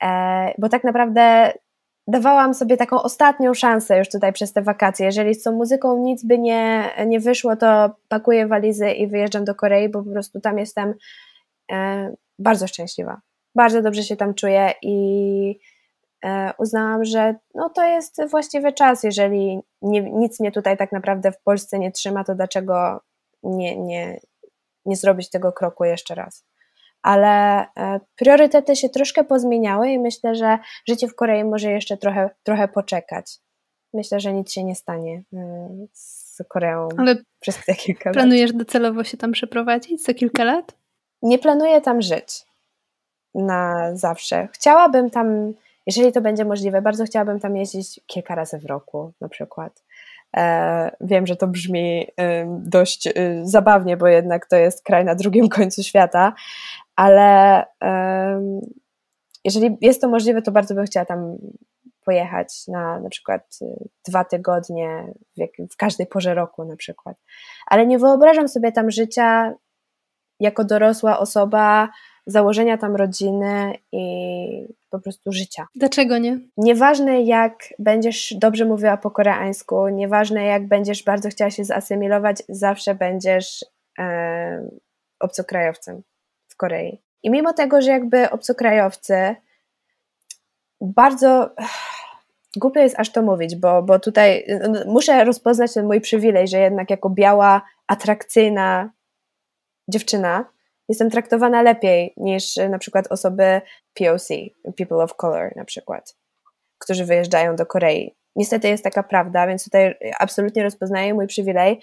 [0.03, 1.53] E, bo tak naprawdę
[2.09, 5.07] dawałam sobie taką ostatnią szansę już tutaj przez te wakacje.
[5.07, 9.55] Jeżeli z tą muzyką nic by nie, nie wyszło, to pakuję walizy i wyjeżdżam do
[9.55, 10.95] Korei, bo po prostu tam jestem
[11.73, 13.21] e, bardzo szczęśliwa.
[13.55, 15.61] Bardzo dobrze się tam czuję i
[16.25, 19.03] e, uznałam, że no to jest właściwy czas.
[19.03, 23.01] Jeżeli nie, nic mnie tutaj tak naprawdę w Polsce nie trzyma, to dlaczego
[23.43, 24.21] nie, nie,
[24.87, 26.48] nie zrobić tego kroku jeszcze raz?
[27.09, 32.31] Ale e, priorytety się troszkę pozmieniały i myślę, że życie w Korei może jeszcze trochę,
[32.43, 33.39] trochę poczekać.
[33.95, 38.15] Myślę, że nic się nie stanie e, z Koreą ale przez te kilka lat.
[38.15, 40.75] Planujesz docelowo się tam przeprowadzić za kilka lat?
[41.23, 42.45] Nie planuję tam żyć
[43.35, 44.49] na zawsze.
[44.53, 45.53] Chciałabym tam,
[45.87, 49.83] jeżeli to będzie możliwe, bardzo chciałabym tam jeździć kilka razy w roku na przykład.
[50.37, 52.07] E, wiem, że to brzmi
[52.49, 56.33] dość y, zabawnie, bo jednak to jest kraj na drugim końcu świata,
[56.99, 57.65] ale
[59.45, 61.37] jeżeli jest to możliwe, to bardzo bym chciała tam
[62.05, 67.17] pojechać na na przykład y, dwa tygodnie w, w każdej porze roku na przykład.
[67.67, 69.55] Ale nie wyobrażam sobie tam życia
[70.41, 71.89] jako dorosła osoba,
[72.27, 74.05] założenia tam rodziny i
[74.91, 75.67] po prostu życia.
[75.75, 76.39] Dlaczego nie?
[76.57, 82.95] Nieważne jak będziesz dobrze mówiła po koreańsku, nieważne jak będziesz bardzo chciała się zasymilować, zawsze
[82.95, 83.65] będziesz
[83.99, 84.69] e,
[85.21, 86.03] obcokrajowcem.
[86.59, 87.03] Korei.
[87.23, 89.37] I mimo tego, że jakby obcokrajowcy
[90.81, 91.51] bardzo
[92.63, 96.59] głupio jest aż to mówić, bo, bo tutaj no, muszę rozpoznać ten mój przywilej, że
[96.59, 98.91] jednak jako biała, atrakcyjna
[99.89, 100.45] dziewczyna
[100.89, 103.61] jestem traktowana lepiej niż na przykład osoby
[103.95, 104.29] POC,
[104.77, 106.17] People of Color na przykład,
[106.79, 108.17] którzy wyjeżdżają do Korei.
[108.37, 111.81] Niestety jest taka prawda, więc tutaj absolutnie rozpoznaję mój przywilej,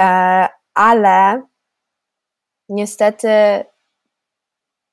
[0.00, 1.42] e, ale
[2.68, 3.28] niestety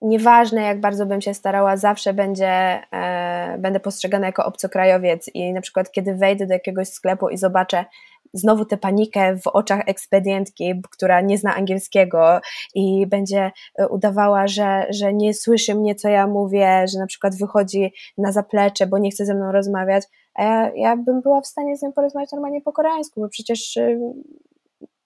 [0.02, 5.62] nieważne jak bardzo bym się starała, zawsze będzie, e, będę postrzegana jako obcokrajowiec i na
[5.62, 7.86] przykład kiedy wejdę do jakiegoś sklepu i zobaczę
[8.34, 12.40] znowu tę panikę w oczach ekspedientki, która nie zna angielskiego
[12.76, 17.36] i będzie e, udawała, że, że nie słyszy mnie, co ja mówię, że na przykład
[17.36, 20.04] wychodzi na zaplecze, bo nie chce ze mną rozmawiać,
[20.36, 23.78] a ja, ja bym była w stanie z nią porozmawiać normalnie po koreańsku, bo przecież
[23.78, 24.00] y,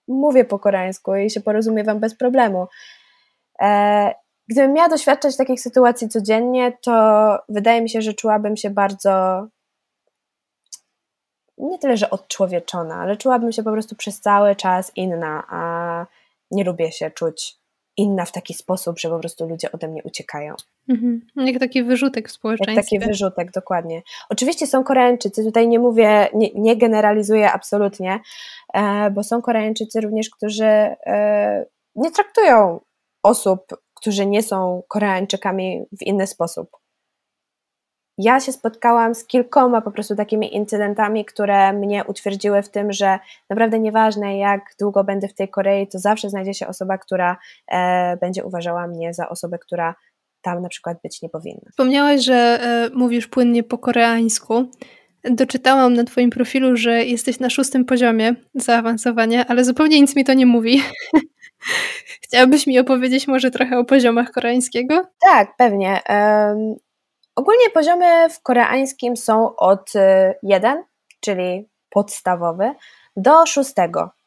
[0.07, 2.67] mówię po koreańsku i się porozumiewam bez problemu.
[3.61, 9.47] E, Gdybym miała doświadczać takich sytuacji codziennie, to wydaje mi się, że czułabym się bardzo
[11.57, 16.05] nie tyle, że odczłowieczona, ale czułabym się po prostu przez cały czas inna, a
[16.51, 17.57] nie lubię się czuć
[17.97, 20.55] inna w taki sposób, że po prostu ludzie ode mnie uciekają.
[20.89, 21.21] Mhm.
[21.35, 22.75] Jak taki wyrzutek w społeczeństwie.
[22.75, 24.01] Jak taki wyrzutek, dokładnie.
[24.29, 28.19] Oczywiście są Koreańczycy, tutaj nie mówię, nie, nie generalizuję absolutnie,
[28.73, 32.79] e, bo są Koreańczycy również, którzy e, nie traktują
[33.23, 33.67] osób
[34.03, 36.69] którzy nie są Koreańczykami w inny sposób.
[38.17, 43.19] Ja się spotkałam z kilkoma po prostu takimi incydentami, które mnie utwierdziły w tym, że
[43.49, 47.37] naprawdę nieważne jak długo będę w tej Korei, to zawsze znajdzie się osoba, która
[47.71, 49.95] e, będzie uważała mnie za osobę, która
[50.41, 51.69] tam na przykład być nie powinna.
[51.69, 54.65] Wspomniałaś, że e, mówisz płynnie po koreańsku.
[55.23, 60.33] Doczytałam na Twoim profilu, że jesteś na szóstym poziomie zaawansowania, ale zupełnie nic mi to
[60.33, 60.81] nie mówi.
[62.21, 65.05] Chciałabyś mi opowiedzieć może trochę o poziomach koreańskiego?
[65.21, 66.01] Tak, pewnie.
[66.09, 66.75] Um,
[67.35, 69.93] ogólnie poziomy w koreańskim są od
[70.43, 70.83] 1, y,
[71.19, 72.71] czyli podstawowy,
[73.15, 73.73] do 6.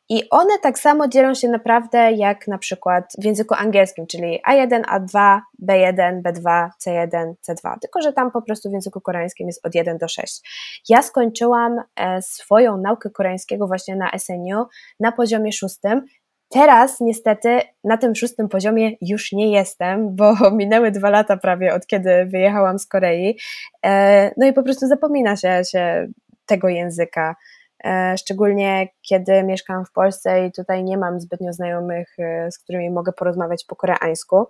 [0.09, 4.83] I one tak samo dzielą się naprawdę jak na przykład w języku angielskim, czyli A1,
[4.83, 9.75] A2, B1, B2, C1, C2, tylko że tam po prostu w języku koreańskim jest od
[9.75, 10.41] 1 do 6.
[10.89, 14.67] Ja skończyłam e, swoją naukę koreańskiego właśnie na SNU
[15.01, 16.07] na poziomie szóstym
[16.49, 21.87] Teraz niestety na tym szóstym poziomie już nie jestem, bo minęły dwa lata prawie od
[21.87, 23.39] kiedy wyjechałam z Korei.
[23.85, 26.07] E, no i po prostu zapomina się, się
[26.47, 27.37] tego języka.
[27.85, 32.91] E, szczególnie kiedy mieszkam w Polsce i tutaj nie mam zbytnio znajomych, e, z którymi
[32.91, 34.47] mogę porozmawiać po koreańsku.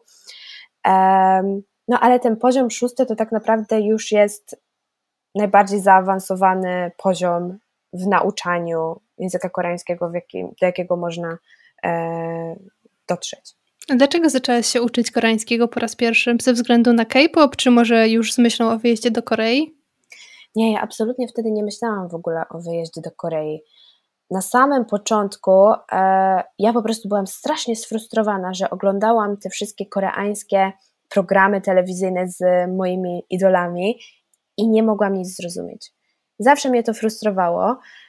[1.89, 4.63] No ale ten poziom szósty to tak naprawdę już jest
[5.35, 7.59] najbardziej zaawansowany poziom
[7.93, 11.39] w nauczaniu języka koreańskiego, do jakiego można
[13.09, 13.57] dotrzeć.
[13.89, 16.37] A dlaczego zaczęłaś się uczyć koreańskiego po raz pierwszy?
[16.43, 19.77] Ze względu na K-pop, czy może już z myślą o wyjeździe do Korei?
[20.57, 23.63] Nie, ja absolutnie wtedy nie myślałam w ogóle o wyjeździe do Korei.
[24.31, 25.53] Na samym początku
[25.93, 30.73] e, ja po prostu byłam strasznie sfrustrowana, że oglądałam te wszystkie koreańskie
[31.09, 32.39] programy telewizyjne z
[32.77, 33.99] moimi idolami
[34.57, 35.93] i nie mogłam nic zrozumieć.
[36.39, 38.06] Zawsze mnie to frustrowało, E,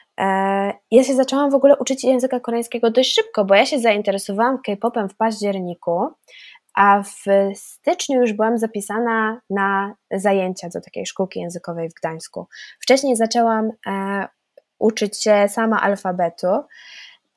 [0.91, 5.10] ja się zaczęłam w ogóle uczyć języka koreańskiego dość szybko, bo ja się zainteresowałam K-popem
[5.10, 6.08] w październiku,
[6.75, 7.23] a w
[7.56, 12.47] styczniu już byłam zapisana na zajęcia do takiej szkółki językowej w Gdańsku.
[12.80, 14.27] Wcześniej zaczęłam e,
[14.80, 16.47] uczyć się sama alfabetu,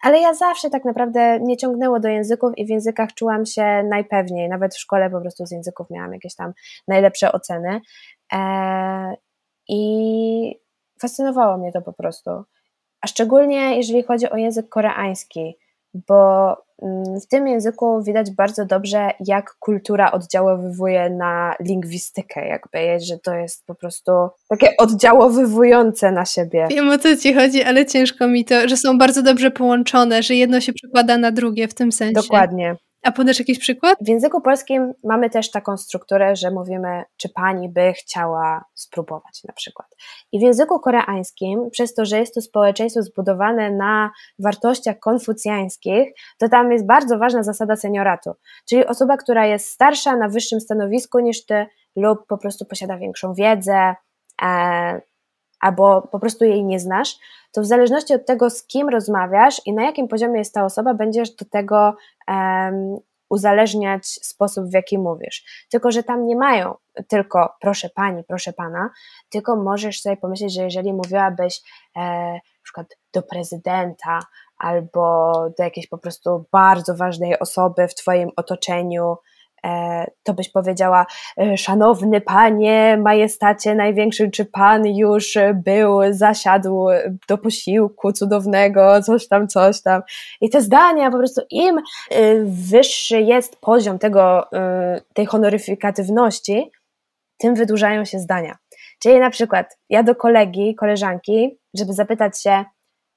[0.02, 4.48] ale ja zawsze tak naprawdę nie ciągnęło do języków i w językach czułam się najpewniej.
[4.48, 6.52] Nawet w szkole po prostu z języków miałam jakieś tam
[6.88, 7.80] najlepsze oceny.
[8.32, 9.14] E,
[9.68, 10.60] I
[11.00, 12.30] fascynowało mnie to po prostu
[13.00, 15.56] a szczególnie jeżeli chodzi o język koreański,
[15.94, 16.48] bo
[16.82, 23.34] mm, w tym języku widać bardzo dobrze, jak kultura oddziaływuje na lingwistykę, jakby, że to
[23.34, 24.12] jest po prostu
[24.48, 26.66] takie oddziałowywujące na siebie.
[26.70, 30.34] Wiem o co ci chodzi, ale ciężko mi to, że są bardzo dobrze połączone, że
[30.34, 32.14] jedno się przekłada na drugie w tym sensie.
[32.14, 32.76] Dokładnie.
[33.02, 33.98] A podasz jakiś przykład?
[34.00, 39.52] W języku polskim mamy też taką strukturę, że mówimy, czy pani by chciała spróbować na
[39.52, 39.88] przykład.
[40.32, 46.48] I w języku koreańskim, przez to, że jest to społeczeństwo zbudowane na wartościach konfucjańskich, to
[46.48, 48.30] tam jest bardzo ważna zasada senioratu.
[48.68, 53.34] Czyli osoba, która jest starsza, na wyższym stanowisku niż ty, lub po prostu posiada większą
[53.34, 53.94] wiedzę,
[54.42, 55.00] e,
[55.60, 57.16] albo po prostu jej nie znasz,
[57.52, 60.94] to w zależności od tego, z kim rozmawiasz i na jakim poziomie jest ta osoba,
[60.94, 61.94] będziesz do tego
[62.28, 62.98] um,
[63.30, 65.66] uzależniać sposób, w jaki mówisz.
[65.70, 66.74] Tylko, że tam nie mają
[67.08, 68.90] tylko proszę pani, proszę pana,
[69.30, 71.60] tylko możesz sobie pomyśleć, że jeżeli mówiłabyś
[71.96, 72.00] e,
[72.32, 74.20] na przykład do prezydenta
[74.58, 79.16] albo do jakiejś po prostu bardzo ważnej osoby w twoim otoczeniu,
[80.22, 81.06] to byś powiedziała,
[81.40, 86.86] e, szanowny panie, majestacie największy, czy pan już był, zasiadł
[87.28, 90.02] do posiłku cudownego, coś tam, coś tam.
[90.40, 91.82] I te zdania, po prostu im e,
[92.44, 94.46] wyższy jest poziom tego,
[95.14, 96.70] tej honoryfikatywności,
[97.38, 98.56] tym wydłużają się zdania.
[99.02, 102.64] Czyli na przykład ja do kolegi, koleżanki, żeby zapytać się,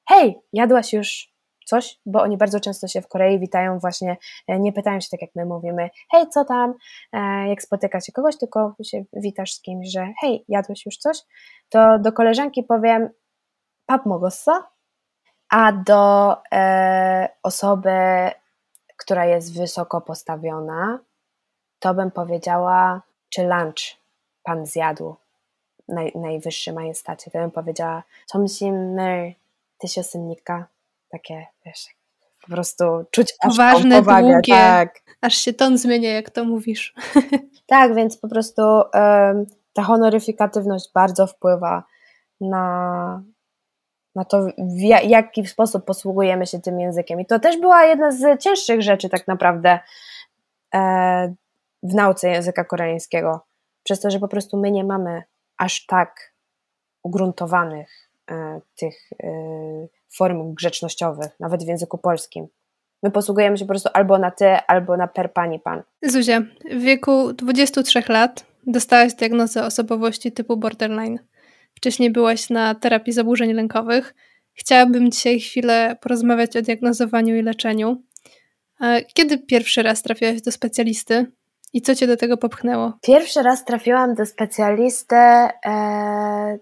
[0.10, 1.33] hej, jadłaś już
[1.69, 4.17] coś, bo oni bardzo często się w Korei witają właśnie,
[4.49, 6.75] e, nie pytają się tak jak my mówimy, hej, co tam,
[7.13, 11.19] e, jak spotyka się kogoś, tylko się witasz z kimś, że hej, jadłeś już coś,
[11.69, 13.09] to do koleżanki powiem
[13.87, 14.69] pap mogossa,
[15.49, 17.91] a do e, osoby,
[18.97, 20.99] która jest wysoko postawiona,
[21.79, 23.97] to bym powiedziała, czy lunch
[24.43, 25.17] pan zjadł,
[25.89, 29.35] naj, najwyższy majestacie, to bym powiedziała, 점심을
[29.79, 30.69] 드셨습니까?
[31.14, 31.86] Takie, wiesz,
[32.42, 35.00] po prostu czuć aż Ważne, powagę, długie, tak.
[35.22, 36.94] aż się ton zmienia, jak to mówisz.
[37.66, 41.84] Tak, więc po prostu um, ta honoryfikatywność bardzo wpływa
[42.42, 43.24] na,
[44.16, 47.20] na to, w jaki sposób posługujemy się tym językiem.
[47.20, 49.80] I to też była jedna z cięższych rzeczy tak naprawdę
[50.76, 51.34] e,
[51.84, 53.46] w nauce języka koreańskiego.
[53.84, 55.24] Przez to, że po prostu my nie mamy
[55.58, 56.34] aż tak
[57.04, 59.28] ugruntowanych e, tych e,
[60.18, 62.48] form grzecznościowych, nawet w języku polskim.
[63.04, 65.84] My posługujemy się po prostu albo na ty, albo na per pani pan.
[66.02, 71.20] Zuzia, w wieku 23 lat dostałaś diagnozę osobowości typu borderline.
[71.76, 74.16] Wcześniej byłaś na terapii zaburzeń lękowych.
[74.54, 78.04] Chciałabym dzisiaj chwilę porozmawiać o diagnozowaniu i leczeniu.
[79.14, 81.32] Kiedy pierwszy raz trafiłaś do specjalisty
[81.74, 82.94] i co cię do tego popchnęło?
[83.02, 86.58] Pierwszy raz trafiłam do specjalisty, e,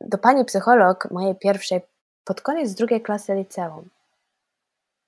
[0.00, 1.80] do pani psycholog mojej pierwszej
[2.26, 3.88] pod koniec drugiej klasy liceum.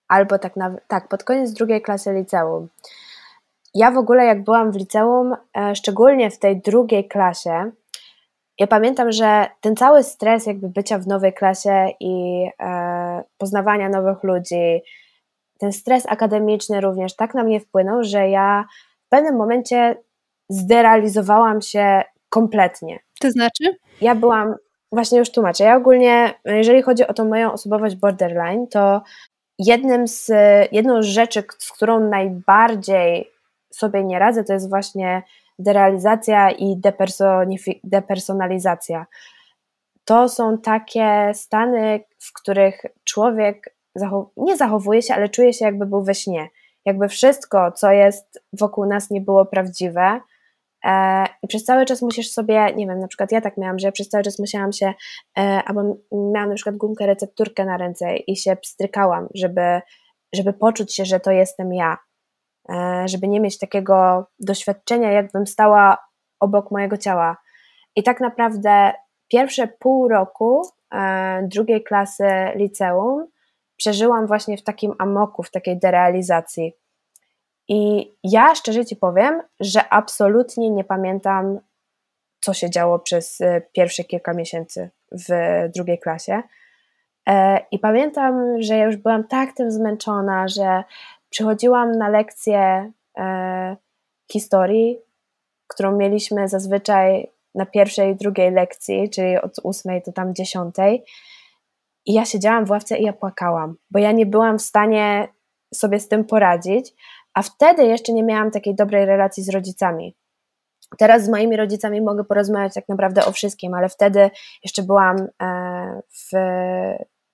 [0.08, 2.68] Albo tak, na, tak, pod koniec drugiej klasy liceum.
[3.74, 7.70] Ja w ogóle, jak byłam w liceum, e, szczególnie w tej drugiej klasie,
[8.58, 14.22] ja pamiętam, że ten cały stres jakby bycia w nowej klasie i e, poznawania nowych
[14.22, 14.82] ludzi,
[15.58, 18.64] ten stres akademiczny również tak na mnie wpłynął, że ja
[19.06, 19.96] w pewnym momencie
[20.48, 22.98] zderealizowałam się kompletnie.
[23.20, 23.64] To znaczy?
[24.00, 24.54] Ja byłam
[24.92, 25.64] Właśnie już tłumaczę.
[25.64, 29.02] Ja ogólnie, jeżeli chodzi o tą moją osobowość borderline, to
[29.58, 30.30] jednym z,
[30.72, 33.30] jedną z rzeczy, z którą najbardziej
[33.70, 35.22] sobie nie radzę, to jest właśnie
[35.58, 36.80] derealizacja i
[37.84, 39.06] depersonalizacja.
[40.04, 45.86] To są takie stany, w których człowiek zachow nie zachowuje się, ale czuje się jakby
[45.86, 46.48] był we śnie.
[46.84, 50.20] Jakby wszystko, co jest wokół nas, nie było prawdziwe,
[51.42, 53.92] I przez cały czas musisz sobie, nie wiem, na przykład ja tak miałam, że ja
[53.92, 54.94] przez cały czas musiałam się,
[55.38, 59.80] e, albo miałam na przykład gumkę recepturkę na ręce i się pstrykałam, żeby,
[60.34, 61.98] żeby poczuć się, że to jestem ja,
[62.70, 65.98] e, żeby nie mieć takiego doświadczenia, jakbym stała
[66.40, 67.36] obok mojego ciała.
[67.96, 68.92] I tak naprawdę
[69.28, 70.62] pierwsze pół roku
[71.42, 73.26] drugiej klasy liceum
[73.76, 76.72] przeżyłam właśnie w takim amoku, w takiej derealizacji
[77.68, 81.60] i ja szczerze Ci powiem, że absolutnie nie pamiętam,
[82.40, 85.28] co się działo przez e, pierwsze kilka miesięcy w
[85.74, 86.42] drugiej klasie.
[87.28, 90.84] E, I pamiętam, że ja już byłam tak tym zmęczona, że
[91.30, 93.76] przychodziłam na lekcję e,
[94.32, 94.98] historii,
[95.66, 101.04] którą mieliśmy zazwyczaj na pierwszej i drugiej lekcji, czyli od ósmej do tam dziesiątej.
[102.06, 105.28] I ja siedziałam w ławce i ja płakałam, bo ja nie byłam w stanie
[105.74, 106.94] sobie z tym poradzić,
[107.38, 110.16] a wtedy jeszcze nie miałam takiej dobrej relacji z rodzicami.
[110.98, 114.30] Teraz z moimi rodzicami mogę porozmawiać tak naprawdę o wszystkim, ale wtedy
[114.64, 116.30] jeszcze byłam e, w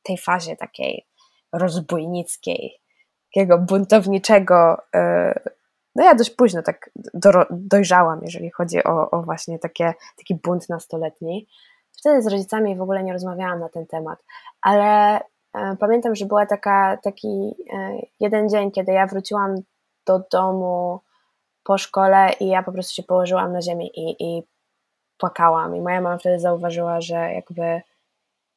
[0.03, 1.07] tej fazie takiej
[1.53, 2.81] rozbójnickiej,
[3.35, 4.77] takiego buntowniczego.
[4.95, 5.41] E,
[5.97, 6.91] no ja dość późno tak
[7.51, 11.47] dojrzałam, jeżeli chodzi o, o właśnie takie, taki bunt nastoletni.
[11.99, 14.19] Wtedy z rodzicami w ogóle nie rozmawiałam na ten temat,
[14.63, 15.21] ale
[15.55, 17.55] e, pamiętam, że była taka, taki
[18.21, 19.55] jeden dzień, kiedy ja wróciłam
[20.07, 21.01] do domu
[21.65, 24.43] po szkole i ja po prostu się położyłam na ziemi i, i
[25.19, 25.77] płakałam.
[25.77, 27.83] I moja mama wtedy zauważyła, że jakby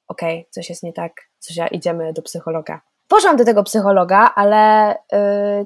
[0.07, 2.81] okej, okay, coś jest nie tak, coś ja idziemy do psychologa.
[3.07, 4.97] Poszłam do tego psychologa, ale y,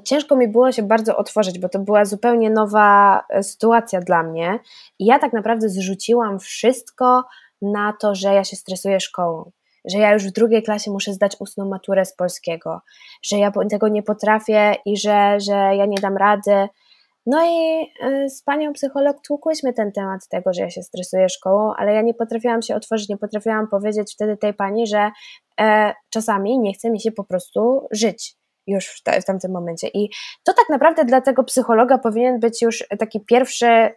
[0.04, 4.58] ciężko mi było się bardzo otworzyć, bo to była zupełnie nowa y, sytuacja dla mnie.
[4.98, 7.24] I ja tak naprawdę zrzuciłam wszystko
[7.62, 9.50] na to, że ja się stresuję szkołą
[9.84, 12.80] że ja już w drugiej klasie muszę zdać ustną maturę z polskiego,
[13.22, 16.68] że ja tego nie potrafię i że, że ja nie dam rady.
[17.26, 21.72] No i y, z panią psycholog tłukłyśmy ten temat tego, że ja się stresuję szkołą,
[21.76, 25.10] ale ja nie potrafiłam się otworzyć, nie potrafiłam powiedzieć wtedy tej pani, że
[25.60, 28.36] e, czasami nie chce mi się po prostu żyć.
[28.66, 29.88] już w, w tamtym momencie.
[29.94, 30.08] I
[30.44, 33.90] to tak naprawdę dla tego psychologa powinien być już taki pierwszy,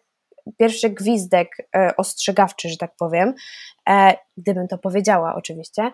[0.57, 3.33] pierwszy gwizdek e, ostrzegawczy, że tak powiem,
[3.89, 5.91] e, gdybym to powiedziała oczywiście,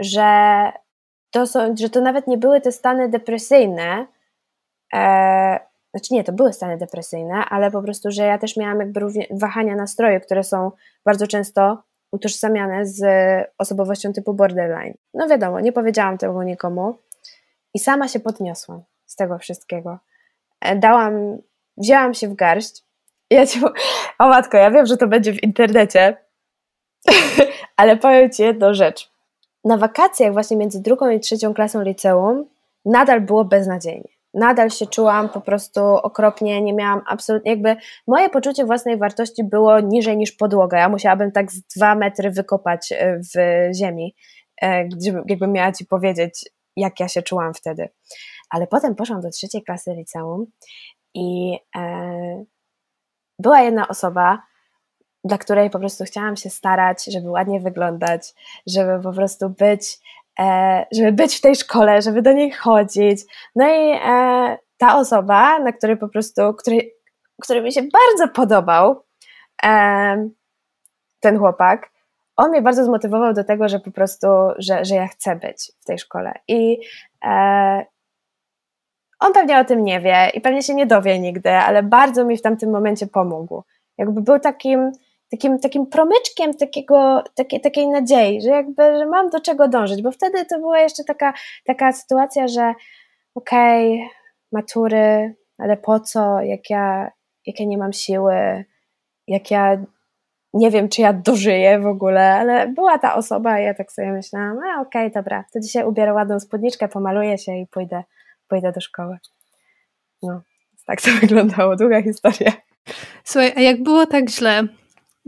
[0.00, 0.22] że
[1.30, 4.06] to, są, że to nawet nie były te stany depresyjne,
[4.94, 5.60] e,
[5.94, 9.76] znaczy nie, to były stany depresyjne, ale po prostu, że ja też miałam jakby wahania
[9.76, 10.70] nastroju, które są
[11.04, 11.82] bardzo często
[12.12, 13.02] utożsamiane z
[13.58, 14.94] osobowością typu borderline.
[15.14, 16.98] No wiadomo, nie powiedziałam tego nikomu
[17.74, 19.98] i sama się podniosłam z tego wszystkiego.
[20.76, 21.38] Dałam,
[21.76, 22.85] wzięłam się w garść.
[23.30, 23.60] Ja ci,
[24.18, 26.16] o matko, ja wiem, że to będzie w internecie,
[27.76, 29.10] ale powiem ci jedną rzecz.
[29.64, 32.44] Na wakacjach właśnie między drugą i trzecią klasą liceum
[32.84, 38.64] nadal było beznadziejnie nadal się czułam po prostu okropnie, nie miałam absolutnie, jakby moje poczucie
[38.64, 40.78] własnej wartości było niżej niż podłoga.
[40.78, 43.38] Ja musiałabym tak z dwa metry wykopać e, w
[43.76, 44.14] ziemi,
[44.62, 44.88] e,
[45.28, 46.44] jakbym miała ci powiedzieć,
[46.76, 47.88] jak ja się czułam wtedy.
[48.50, 50.46] Ale potem poszłam do trzeciej klasy liceum
[51.14, 52.05] i e,
[53.46, 54.42] była jedna osoba,
[55.24, 58.34] dla której po prostu chciałam się starać, żeby ładnie wyglądać,
[58.66, 59.98] żeby po prostu być
[60.40, 63.20] E, żeby być w tej szkole, żeby do niej chodzić.
[63.54, 66.90] No i e, ta osoba, na której po prostu, który,
[67.42, 69.04] który mi się bardzo podobał,
[69.64, 70.28] e,
[71.20, 71.90] ten chłopak,
[72.36, 74.26] on mnie bardzo zmotywował do tego, że po prostu,
[74.58, 76.32] że, że ja chcę być w tej szkole.
[76.48, 76.80] I
[79.18, 82.36] on pewnie o tym nie wie i pewnie się nie dowie nigdy, ale bardzo mi
[82.36, 83.62] w tamtym momencie pomógł.
[83.98, 84.92] Jakby był takim
[85.30, 87.24] takim, takim promyczkiem takiego,
[87.62, 91.32] takiej, nadziei, że jakby że mam do czego dążyć, bo wtedy to była jeszcze taka,
[91.64, 92.74] taka sytuacja, że
[93.34, 94.08] okej, okay,
[94.52, 97.10] matury, ale po co, jak ja,
[97.46, 98.64] jak ja nie mam siły,
[99.26, 99.84] jak ja
[100.54, 104.12] nie wiem, czy ja dożyję w ogóle, ale była ta osoba i ja tak sobie
[104.12, 108.02] myślałam, a okej, okay, dobra, to dzisiaj ubiorę ładną spódniczkę, pomaluję się i pójdę,
[108.48, 109.18] pójdę do szkoły.
[110.22, 110.42] No,
[110.86, 112.52] tak to wyglądało, długa historia.
[113.24, 114.62] Słuchaj, a jak było tak źle,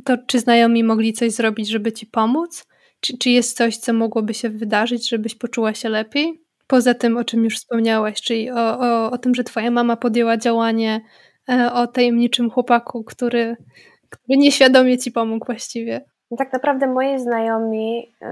[0.05, 2.67] to czy znajomi mogli coś zrobić, żeby ci pomóc?
[3.01, 6.43] Czy, czy jest coś, co mogłoby się wydarzyć, żebyś poczuła się lepiej?
[6.67, 10.37] Poza tym, o czym już wspomniałaś, czyli o, o, o tym, że twoja mama podjęła
[10.37, 11.01] działanie
[11.49, 13.57] e, o tajemniczym chłopaku, który,
[14.11, 16.05] który nieświadomie ci pomógł właściwie.
[16.31, 18.29] No tak naprawdę moi znajomi, yy,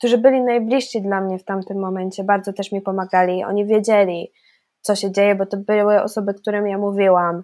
[0.00, 3.44] którzy byli najbliżsi dla mnie w tamtym momencie, bardzo też mi pomagali.
[3.44, 4.32] Oni wiedzieli,
[4.80, 7.42] co się dzieje, bo to były osoby, którym ja mówiłam.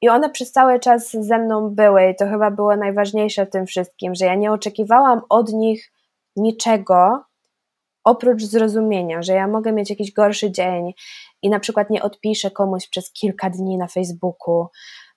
[0.00, 3.66] I one przez cały czas ze mną były, i to chyba było najważniejsze w tym
[3.66, 5.92] wszystkim, że ja nie oczekiwałam od nich
[6.36, 7.24] niczego
[8.04, 10.92] oprócz zrozumienia, że ja mogę mieć jakiś gorszy dzień
[11.42, 14.66] i na przykład nie odpiszę komuś przez kilka dni na Facebooku.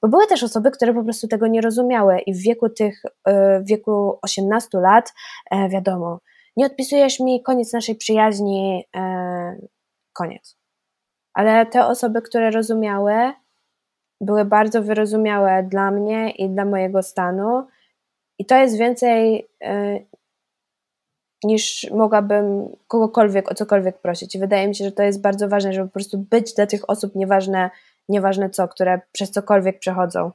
[0.01, 3.59] Bo były też osoby, które po prostu tego nie rozumiały i w wieku tych, e,
[3.59, 5.13] w wieku 18 lat,
[5.51, 6.19] e, wiadomo,
[6.57, 9.55] nie odpisujesz mi, koniec naszej przyjaźni, e,
[10.13, 10.57] koniec.
[11.33, 13.33] Ale te osoby, które rozumiały,
[14.21, 17.67] były bardzo wyrozumiałe dla mnie i dla mojego stanu.
[18.39, 20.05] I to jest więcej y,
[21.43, 24.35] niż mogłabym kogokolwiek o cokolwiek prosić.
[24.35, 26.89] I wydaje mi się, że to jest bardzo ważne, żeby po prostu być dla tych
[26.89, 27.69] osób, nieważne,
[28.09, 30.31] nieważne co, które przez cokolwiek przechodzą.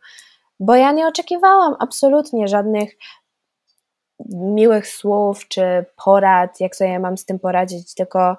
[0.60, 2.90] Bo ja nie oczekiwałam absolutnie żadnych
[4.28, 8.36] miłych słów czy porad, jak sobie mam z tym poradzić, tylko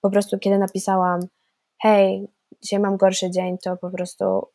[0.00, 1.20] po prostu kiedy napisałam
[1.82, 2.28] hej,
[2.62, 4.48] dzisiaj mam gorszy dzień, to po prostu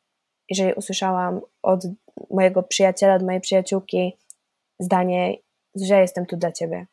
[0.50, 1.88] jeżeli usłyszałam od
[2.30, 4.18] mojego przyjaciela, od mojej przyjaciółki
[4.80, 5.38] zdanie,
[5.76, 6.88] że jestem tu dla ciebie,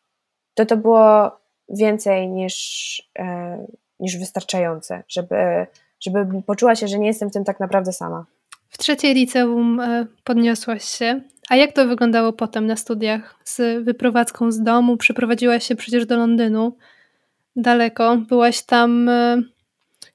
[0.55, 1.31] to to było
[1.69, 3.67] więcej niż, e,
[4.01, 5.67] niż wystarczające, żeby,
[6.01, 8.27] żeby poczuła się, że nie jestem w tym tak naprawdę sama.
[8.69, 11.21] W trzeciej liceum e, podniosłaś się.
[11.49, 13.37] A jak to wyglądało potem na studiach?
[13.45, 16.77] Z wyprowadzką z domu, przeprowadziłaś się przecież do Londynu
[17.57, 18.17] daleko.
[18.17, 19.43] Byłaś tam e,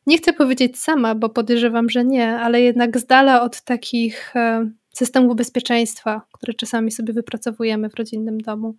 [0.07, 4.69] nie chcę powiedzieć sama, bo podejrzewam, że nie, ale jednak z dala od takich e,
[4.93, 8.75] systemów bezpieczeństwa, które czasami sobie wypracowujemy w rodzinnym domu.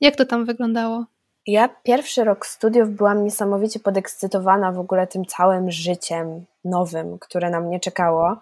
[0.00, 1.06] Jak to tam wyglądało?
[1.46, 7.60] Ja pierwszy rok studiów byłam niesamowicie podekscytowana w ogóle tym całym życiem nowym, które na
[7.60, 8.40] mnie czekało.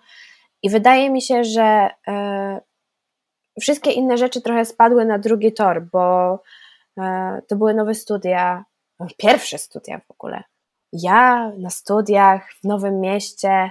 [0.62, 2.60] I wydaje mi się, że e,
[3.60, 6.34] wszystkie inne rzeczy trochę spadły na drugi tor, bo
[6.98, 8.64] e, to były nowe studia,
[9.18, 10.42] pierwsze studia w ogóle
[10.92, 13.70] ja na studiach w nowym mieście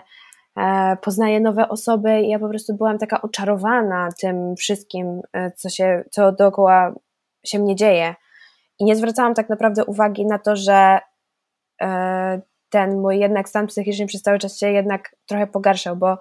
[0.58, 5.70] e, poznaję nowe osoby i ja po prostu byłam taka oczarowana tym wszystkim, e, co
[5.70, 6.94] się, co dookoła
[7.46, 8.16] się mnie dzieje.
[8.80, 11.00] I nie zwracałam tak naprawdę uwagi na to, że
[12.70, 16.18] ten mój jednak stan psychiczny przez cały czas się jednak trochę pogarszał, bo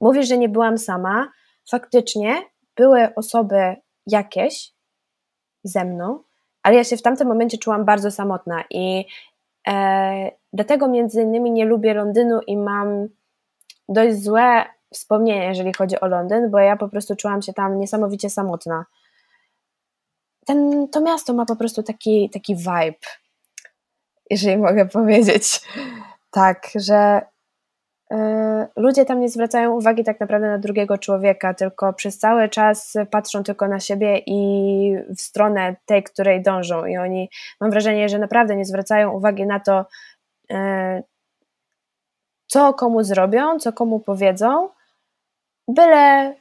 [0.00, 1.32] mówisz, że nie byłam sama.
[1.70, 2.42] Faktycznie
[2.80, 3.76] były osoby
[4.06, 4.72] jakieś
[5.64, 6.22] ze mną,
[6.62, 9.04] ale ja się w tamtym momencie czułam bardzo samotna i
[9.68, 13.08] E, dlatego między innymi nie lubię Londynu i mam
[13.88, 14.64] dość złe
[14.94, 18.84] wspomnienia, jeżeli chodzi o Londyn, bo ja po prostu czułam się tam niesamowicie samotna.
[20.46, 23.06] Ten, to miasto ma po prostu taki, taki vibe,
[24.30, 25.60] jeżeli mogę powiedzieć.
[26.30, 27.20] Tak, że
[28.76, 33.42] ludzie tam nie zwracają uwagi tak naprawdę na drugiego człowieka, tylko przez cały czas patrzą
[33.42, 36.86] tylko na siebie i w stronę tej, której dążą.
[36.86, 37.30] I oni,
[37.60, 39.86] mam wrażenie, że naprawdę nie zwracają uwagi na to,
[40.50, 40.54] y,
[42.46, 44.68] co komu zrobią, co komu powiedzą,
[45.68, 46.34] byle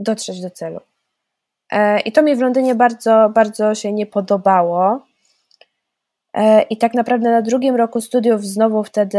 [0.00, 0.80] dotrzeć do celu.
[1.72, 5.06] E, I to mi w Londynie bardzo, bardzo się nie podobało.
[6.34, 9.18] E, I tak naprawdę na drugim roku studiów znowu wtedy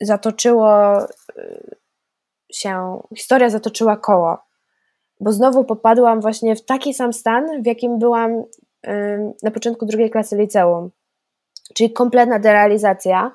[0.00, 1.06] zatoczyło e,
[2.52, 4.38] się, historia zatoczyła koło,
[5.20, 8.44] bo znowu popadłam właśnie w taki sam stan, w jakim byłam
[9.42, 10.90] na początku drugiej klasy liceum,
[11.74, 13.32] czyli kompletna derealizacja,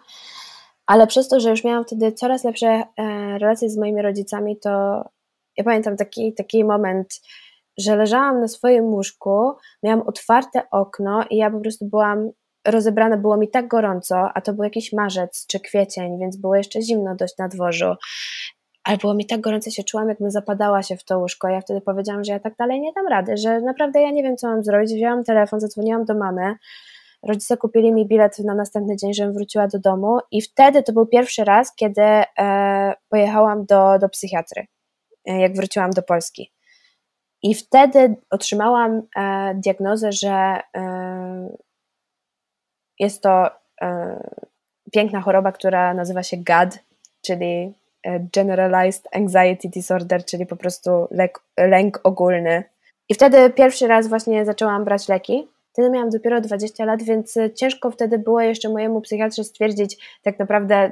[0.86, 2.84] ale przez to, że już miałam wtedy coraz lepsze
[3.40, 4.70] relacje z moimi rodzicami, to
[5.58, 7.22] ja pamiętam taki, taki moment,
[7.78, 9.52] że leżałam na swoim łóżku,
[9.84, 12.32] miałam otwarte okno i ja po prostu byłam
[12.68, 16.82] rozebrana, było mi tak gorąco, a to był jakiś marzec czy kwiecień, więc było jeszcze
[16.82, 17.96] zimno dość na dworzu.
[18.84, 21.48] Ale było mi tak gorąco, się czułam, jakbym zapadała się w to łóżko.
[21.48, 24.38] Ja wtedy powiedziałam, że ja tak dalej nie dam rady, że naprawdę ja nie wiem,
[24.38, 24.94] co mam zrobić.
[24.94, 26.56] Wzięłam telefon, zadzwoniłam do mamy.
[27.24, 31.06] Rodzice kupili mi bilet na następny dzień, żebym wróciła do domu, i wtedy to był
[31.06, 32.26] pierwszy raz, kiedy e,
[33.10, 34.66] pojechałam do, do psychiatry,
[35.26, 36.52] e, jak wróciłam do Polski.
[37.44, 41.58] I wtedy otrzymałam e, diagnozę, że e,
[43.02, 43.50] jest to
[43.82, 44.20] e,
[44.92, 46.80] piękna choroba, która nazywa się GAD,
[47.22, 47.74] czyli
[48.04, 52.64] e, Generalized Anxiety Disorder, czyli po prostu lek, lęk ogólny.
[53.10, 55.48] I wtedy pierwszy raz właśnie zaczęłam brać leki.
[55.74, 60.76] Wtedy miałam dopiero 20 lat, więc ciężko wtedy było jeszcze mojemu psychiatrze stwierdzić tak naprawdę,
[60.76, 60.92] e,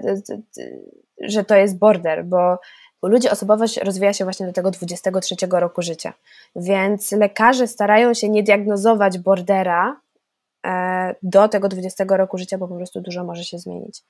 [1.21, 2.57] że to jest border, bo
[3.01, 6.13] u ludzi osobowość rozwija się właśnie do tego 23 roku życia.
[6.55, 10.01] Więc lekarze starają się nie diagnozować bordera
[11.23, 14.03] do tego 20 roku życia, bo po prostu dużo może się zmienić.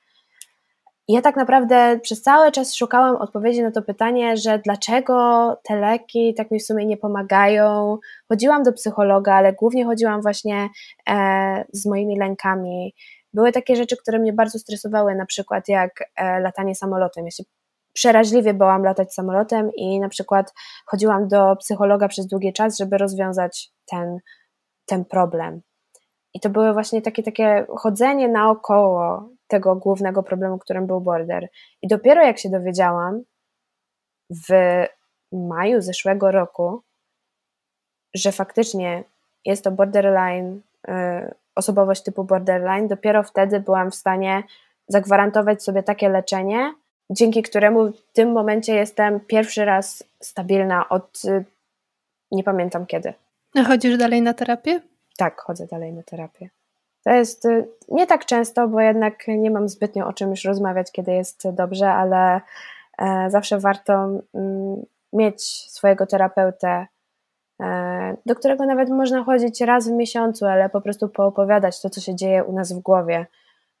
[1.08, 6.34] Ja tak naprawdę przez cały czas szukałam odpowiedzi na to pytanie, że dlaczego te leki
[6.34, 7.98] tak mi w sumie nie pomagają.
[8.28, 10.68] Chodziłam do psychologa, ale głównie chodziłam właśnie
[11.08, 12.94] e, z moimi lękami.
[13.32, 17.24] Były takie rzeczy, które mnie bardzo stresowały, na przykład jak e, latanie samolotem.
[17.24, 17.44] Ja się
[17.92, 20.52] przeraźliwie bałam latać samolotem i na przykład
[20.86, 24.18] chodziłam do psychologa przez długi czas, żeby rozwiązać ten,
[24.86, 25.60] ten problem.
[26.34, 31.48] I to było właśnie takie, takie chodzenie naokoło tego głównego problemu, którym był border.
[31.82, 33.22] I dopiero jak się dowiedziałam
[34.30, 34.52] w
[35.32, 36.82] maju zeszłego roku,
[38.14, 39.04] że faktycznie
[39.44, 40.92] jest to borderline, y,
[41.54, 44.42] osobowość typu borderline, dopiero wtedy byłam w stanie
[44.88, 46.74] zagwarantować sobie takie leczenie,
[47.10, 51.44] dzięki któremu w tym momencie jestem pierwszy raz stabilna od y,
[52.32, 53.14] nie pamiętam kiedy.
[53.56, 54.80] A chodzisz dalej na terapię?
[55.20, 56.48] Tak, chodzę dalej na terapię.
[57.04, 60.92] To jest y, nie tak często, bo jednak nie mam zbytnio o czym już rozmawiać,
[60.92, 62.40] kiedy jest dobrze, ale
[62.98, 63.92] e, zawsze warto
[64.34, 66.86] mm, mieć swojego terapeutę,
[67.62, 72.00] e, do którego nawet można chodzić raz w miesiącu, ale po prostu poopowiadać to, co
[72.00, 73.26] się dzieje u nas w głowie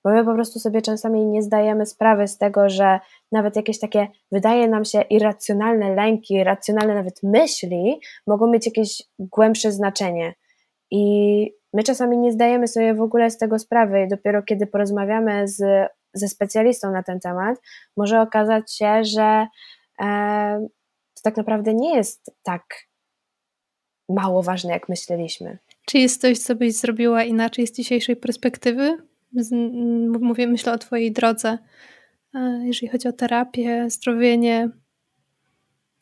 [0.04, 3.00] bo my po prostu sobie czasami nie zdajemy sprawy z tego, że
[3.32, 9.72] nawet jakieś takie, wydaje nam się, irracjonalne lęki, racjonalne nawet myśli mogą mieć jakieś głębsze
[9.72, 10.34] znaczenie.
[10.90, 15.48] I my czasami nie zdajemy sobie w ogóle z tego sprawy, i dopiero kiedy porozmawiamy
[15.48, 17.58] z, ze specjalistą na ten temat,
[17.96, 19.46] może okazać się, że
[20.00, 20.66] e,
[21.14, 22.62] to tak naprawdę nie jest tak
[24.08, 25.58] mało ważne, jak myśleliśmy.
[25.86, 28.96] Czy jest coś, co byś zrobiła inaczej z dzisiejszej perspektywy?
[30.20, 31.58] mówię, myślę o Twojej drodze,
[32.34, 34.70] e, jeżeli chodzi o terapię, zdrowienie.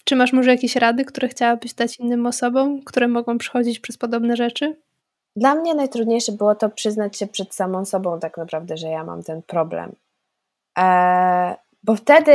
[0.09, 4.37] Czy masz może jakieś rady, które chciałabyś dać innym osobom, które mogą przychodzić przez podobne
[4.37, 4.77] rzeczy?
[5.37, 9.23] Dla mnie najtrudniejsze było to przyznać się przed samą sobą, tak naprawdę, że ja mam
[9.23, 9.93] ten problem.
[10.77, 11.55] Eee,
[11.85, 12.33] bo wtedy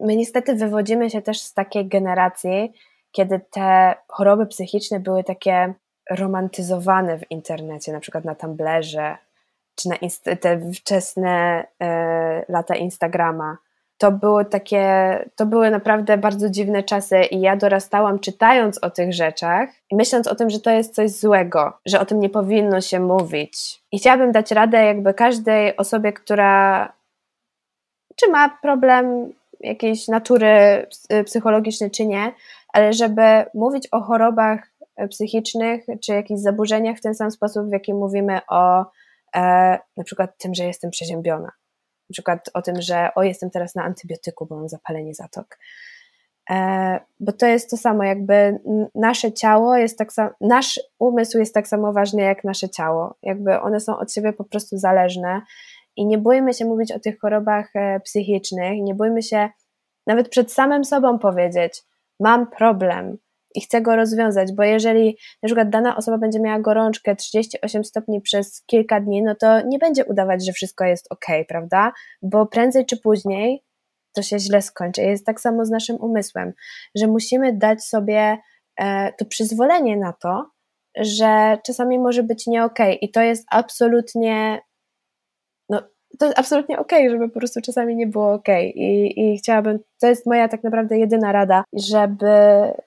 [0.00, 2.72] my niestety wywodzimy się też z takiej generacji,
[3.12, 5.74] kiedy te choroby psychiczne były takie
[6.10, 9.16] romantyzowane w internecie, na przykład na Tumblerze,
[9.74, 9.96] czy na
[10.40, 13.56] te wczesne e, lata Instagrama.
[14.00, 14.84] To były takie,
[15.36, 20.26] to były naprawdę bardzo dziwne czasy i ja dorastałam czytając o tych rzeczach i myśląc
[20.26, 23.82] o tym, że to jest coś złego, że o tym nie powinno się mówić.
[23.92, 26.92] I chciałabym dać radę jakby każdej osobie, która
[28.16, 30.86] czy ma problem jakiejś natury
[31.24, 32.32] psychologicznej, czy nie,
[32.72, 34.70] ale żeby mówić o chorobach
[35.10, 38.84] psychicznych czy jakichś zaburzeniach w ten sam sposób, w jaki mówimy o
[39.36, 41.52] e, na przykład tym, że jestem przeziębiona.
[42.10, 45.58] Na przykład o tym, że o, jestem teraz na antybiotyku, bo mam zapalenie zatok.
[46.50, 48.60] E, bo to jest to samo, jakby
[48.94, 53.14] nasze ciało jest tak samo, nasz umysł jest tak samo ważny jak nasze ciało.
[53.22, 55.42] Jakby one są od siebie po prostu zależne
[55.96, 59.48] i nie bójmy się mówić o tych chorobach e, psychicznych, nie bójmy się
[60.06, 61.82] nawet przed samym sobą powiedzieć,
[62.20, 63.18] mam problem
[63.54, 68.20] i chcę go rozwiązać, bo jeżeli na przykład dana osoba będzie miała gorączkę 38 stopni
[68.20, 71.92] przez kilka dni, no to nie będzie udawać, że wszystko jest ok, prawda?
[72.22, 73.64] Bo prędzej czy później
[74.12, 75.02] to się źle skończy.
[75.02, 76.52] Jest tak samo z naszym umysłem,
[76.94, 78.38] że musimy dać sobie
[78.76, 80.50] e, to przyzwolenie na to,
[80.96, 84.60] że czasami może być nie ok i to jest absolutnie
[85.68, 85.82] no,
[86.18, 88.70] to jest absolutnie okej, okay, żeby po prostu czasami nie było okej.
[88.70, 88.82] Okay.
[88.82, 92.26] I, I chciałabym, to jest moja tak naprawdę jedyna rada, żeby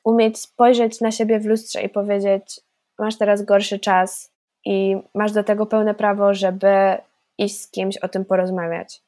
[0.04, 2.62] umieć spojrzeć na siebie w lustrze i powiedzieć:
[3.00, 4.34] Masz teraz gorszy czas
[4.66, 6.98] i masz do tego pełne prawo, żeby
[7.38, 9.02] iść z kimś o tym porozmawiać.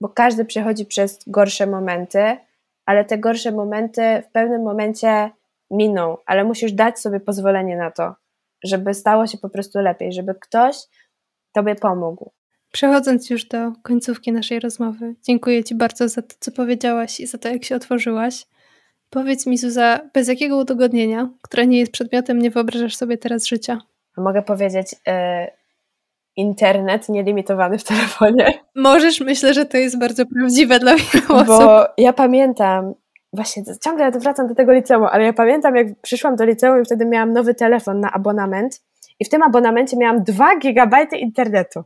[0.00, 2.36] Bo każdy przechodzi przez gorsze momenty,
[2.86, 5.30] ale te gorsze momenty w pewnym momencie
[5.70, 8.14] miną, ale musisz dać sobie pozwolenie na to,
[8.64, 10.76] żeby stało się po prostu lepiej, żeby ktoś
[11.52, 12.32] tobie pomógł.
[12.72, 17.38] Przechodząc już do końcówki naszej rozmowy, dziękuję Ci bardzo za to, co powiedziałaś i za
[17.38, 18.46] to, jak się otworzyłaś.
[19.10, 23.78] Powiedz mi, Zuza, bez jakiego udogodnienia, które nie jest przedmiotem, nie wyobrażasz sobie teraz życia?
[24.16, 25.12] Mogę powiedzieć, yy,
[26.36, 28.52] internet nielimitowany w telefonie.
[28.74, 31.46] Możesz, myślę, że to jest bardzo prawdziwe dla wielu osób.
[31.46, 32.94] Bo ja pamiętam,
[33.32, 37.06] właśnie ciągle wracam do tego liceum, ale ja pamiętam, jak przyszłam do liceum i wtedy
[37.06, 38.80] miałam nowy telefon na abonament
[39.20, 41.84] i w tym abonamencie miałam 2 gigabajty internetu.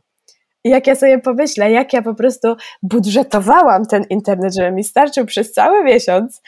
[0.63, 5.51] Jak ja sobie pomyślę, jak ja po prostu budżetowałam ten internet, żeby mi starczył przez
[5.51, 6.41] cały miesiąc,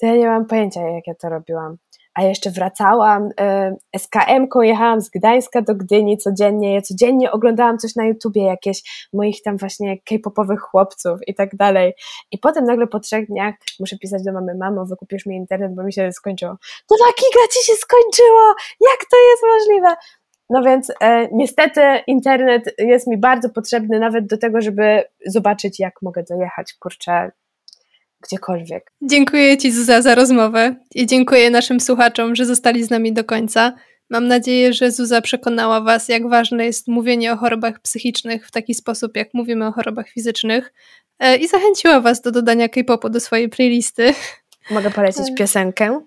[0.00, 1.76] to ja nie mam pojęcia, jak ja to robiłam.
[2.14, 6.74] A jeszcze wracałam y, SKM-ką, jechałam z Gdańska do Gdyni codziennie.
[6.74, 11.92] Ja codziennie oglądałam coś na YouTubie, jakieś moich tam właśnie k-popowych chłopców i tak dalej.
[12.30, 15.82] I potem nagle po trzech dniach muszę pisać do mamy, mamo, wykupisz mi internet, bo
[15.82, 16.56] mi się skończyło.
[16.88, 18.54] To na giga ci się skończyło!
[18.80, 19.94] Jak to jest możliwe?
[20.50, 26.02] No więc e, niestety internet jest mi bardzo potrzebny nawet do tego, żeby zobaczyć, jak
[26.02, 27.30] mogę dojechać, kurczę,
[28.22, 28.92] gdziekolwiek.
[29.02, 33.72] Dziękuję Ci Zuza za rozmowę i dziękuję naszym słuchaczom, że zostali z nami do końca.
[34.10, 38.74] Mam nadzieję, że Zuza przekonała Was, jak ważne jest mówienie o chorobach psychicznych w taki
[38.74, 40.72] sposób, jak mówimy o chorobach fizycznych
[41.18, 44.14] e, i zachęciła Was do dodania K-popu do swojej playlisty.
[44.70, 45.34] Mogę polecić e.
[45.34, 46.00] piosenkę?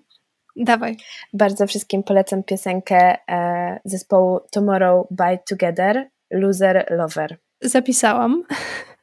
[0.56, 0.96] Dawaj.
[1.32, 7.36] Bardzo wszystkim polecam piosenkę e, zespołu Tomorrow by Together, Loser Lover.
[7.60, 8.42] Zapisałam.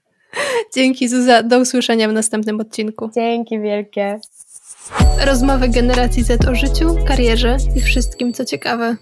[0.75, 3.09] Dzięki Zuza, do usłyszenia w następnym odcinku.
[3.15, 4.19] Dzięki wielkie.
[5.25, 8.95] Rozmowy generacji Z o życiu, karierze i wszystkim, co ciekawe.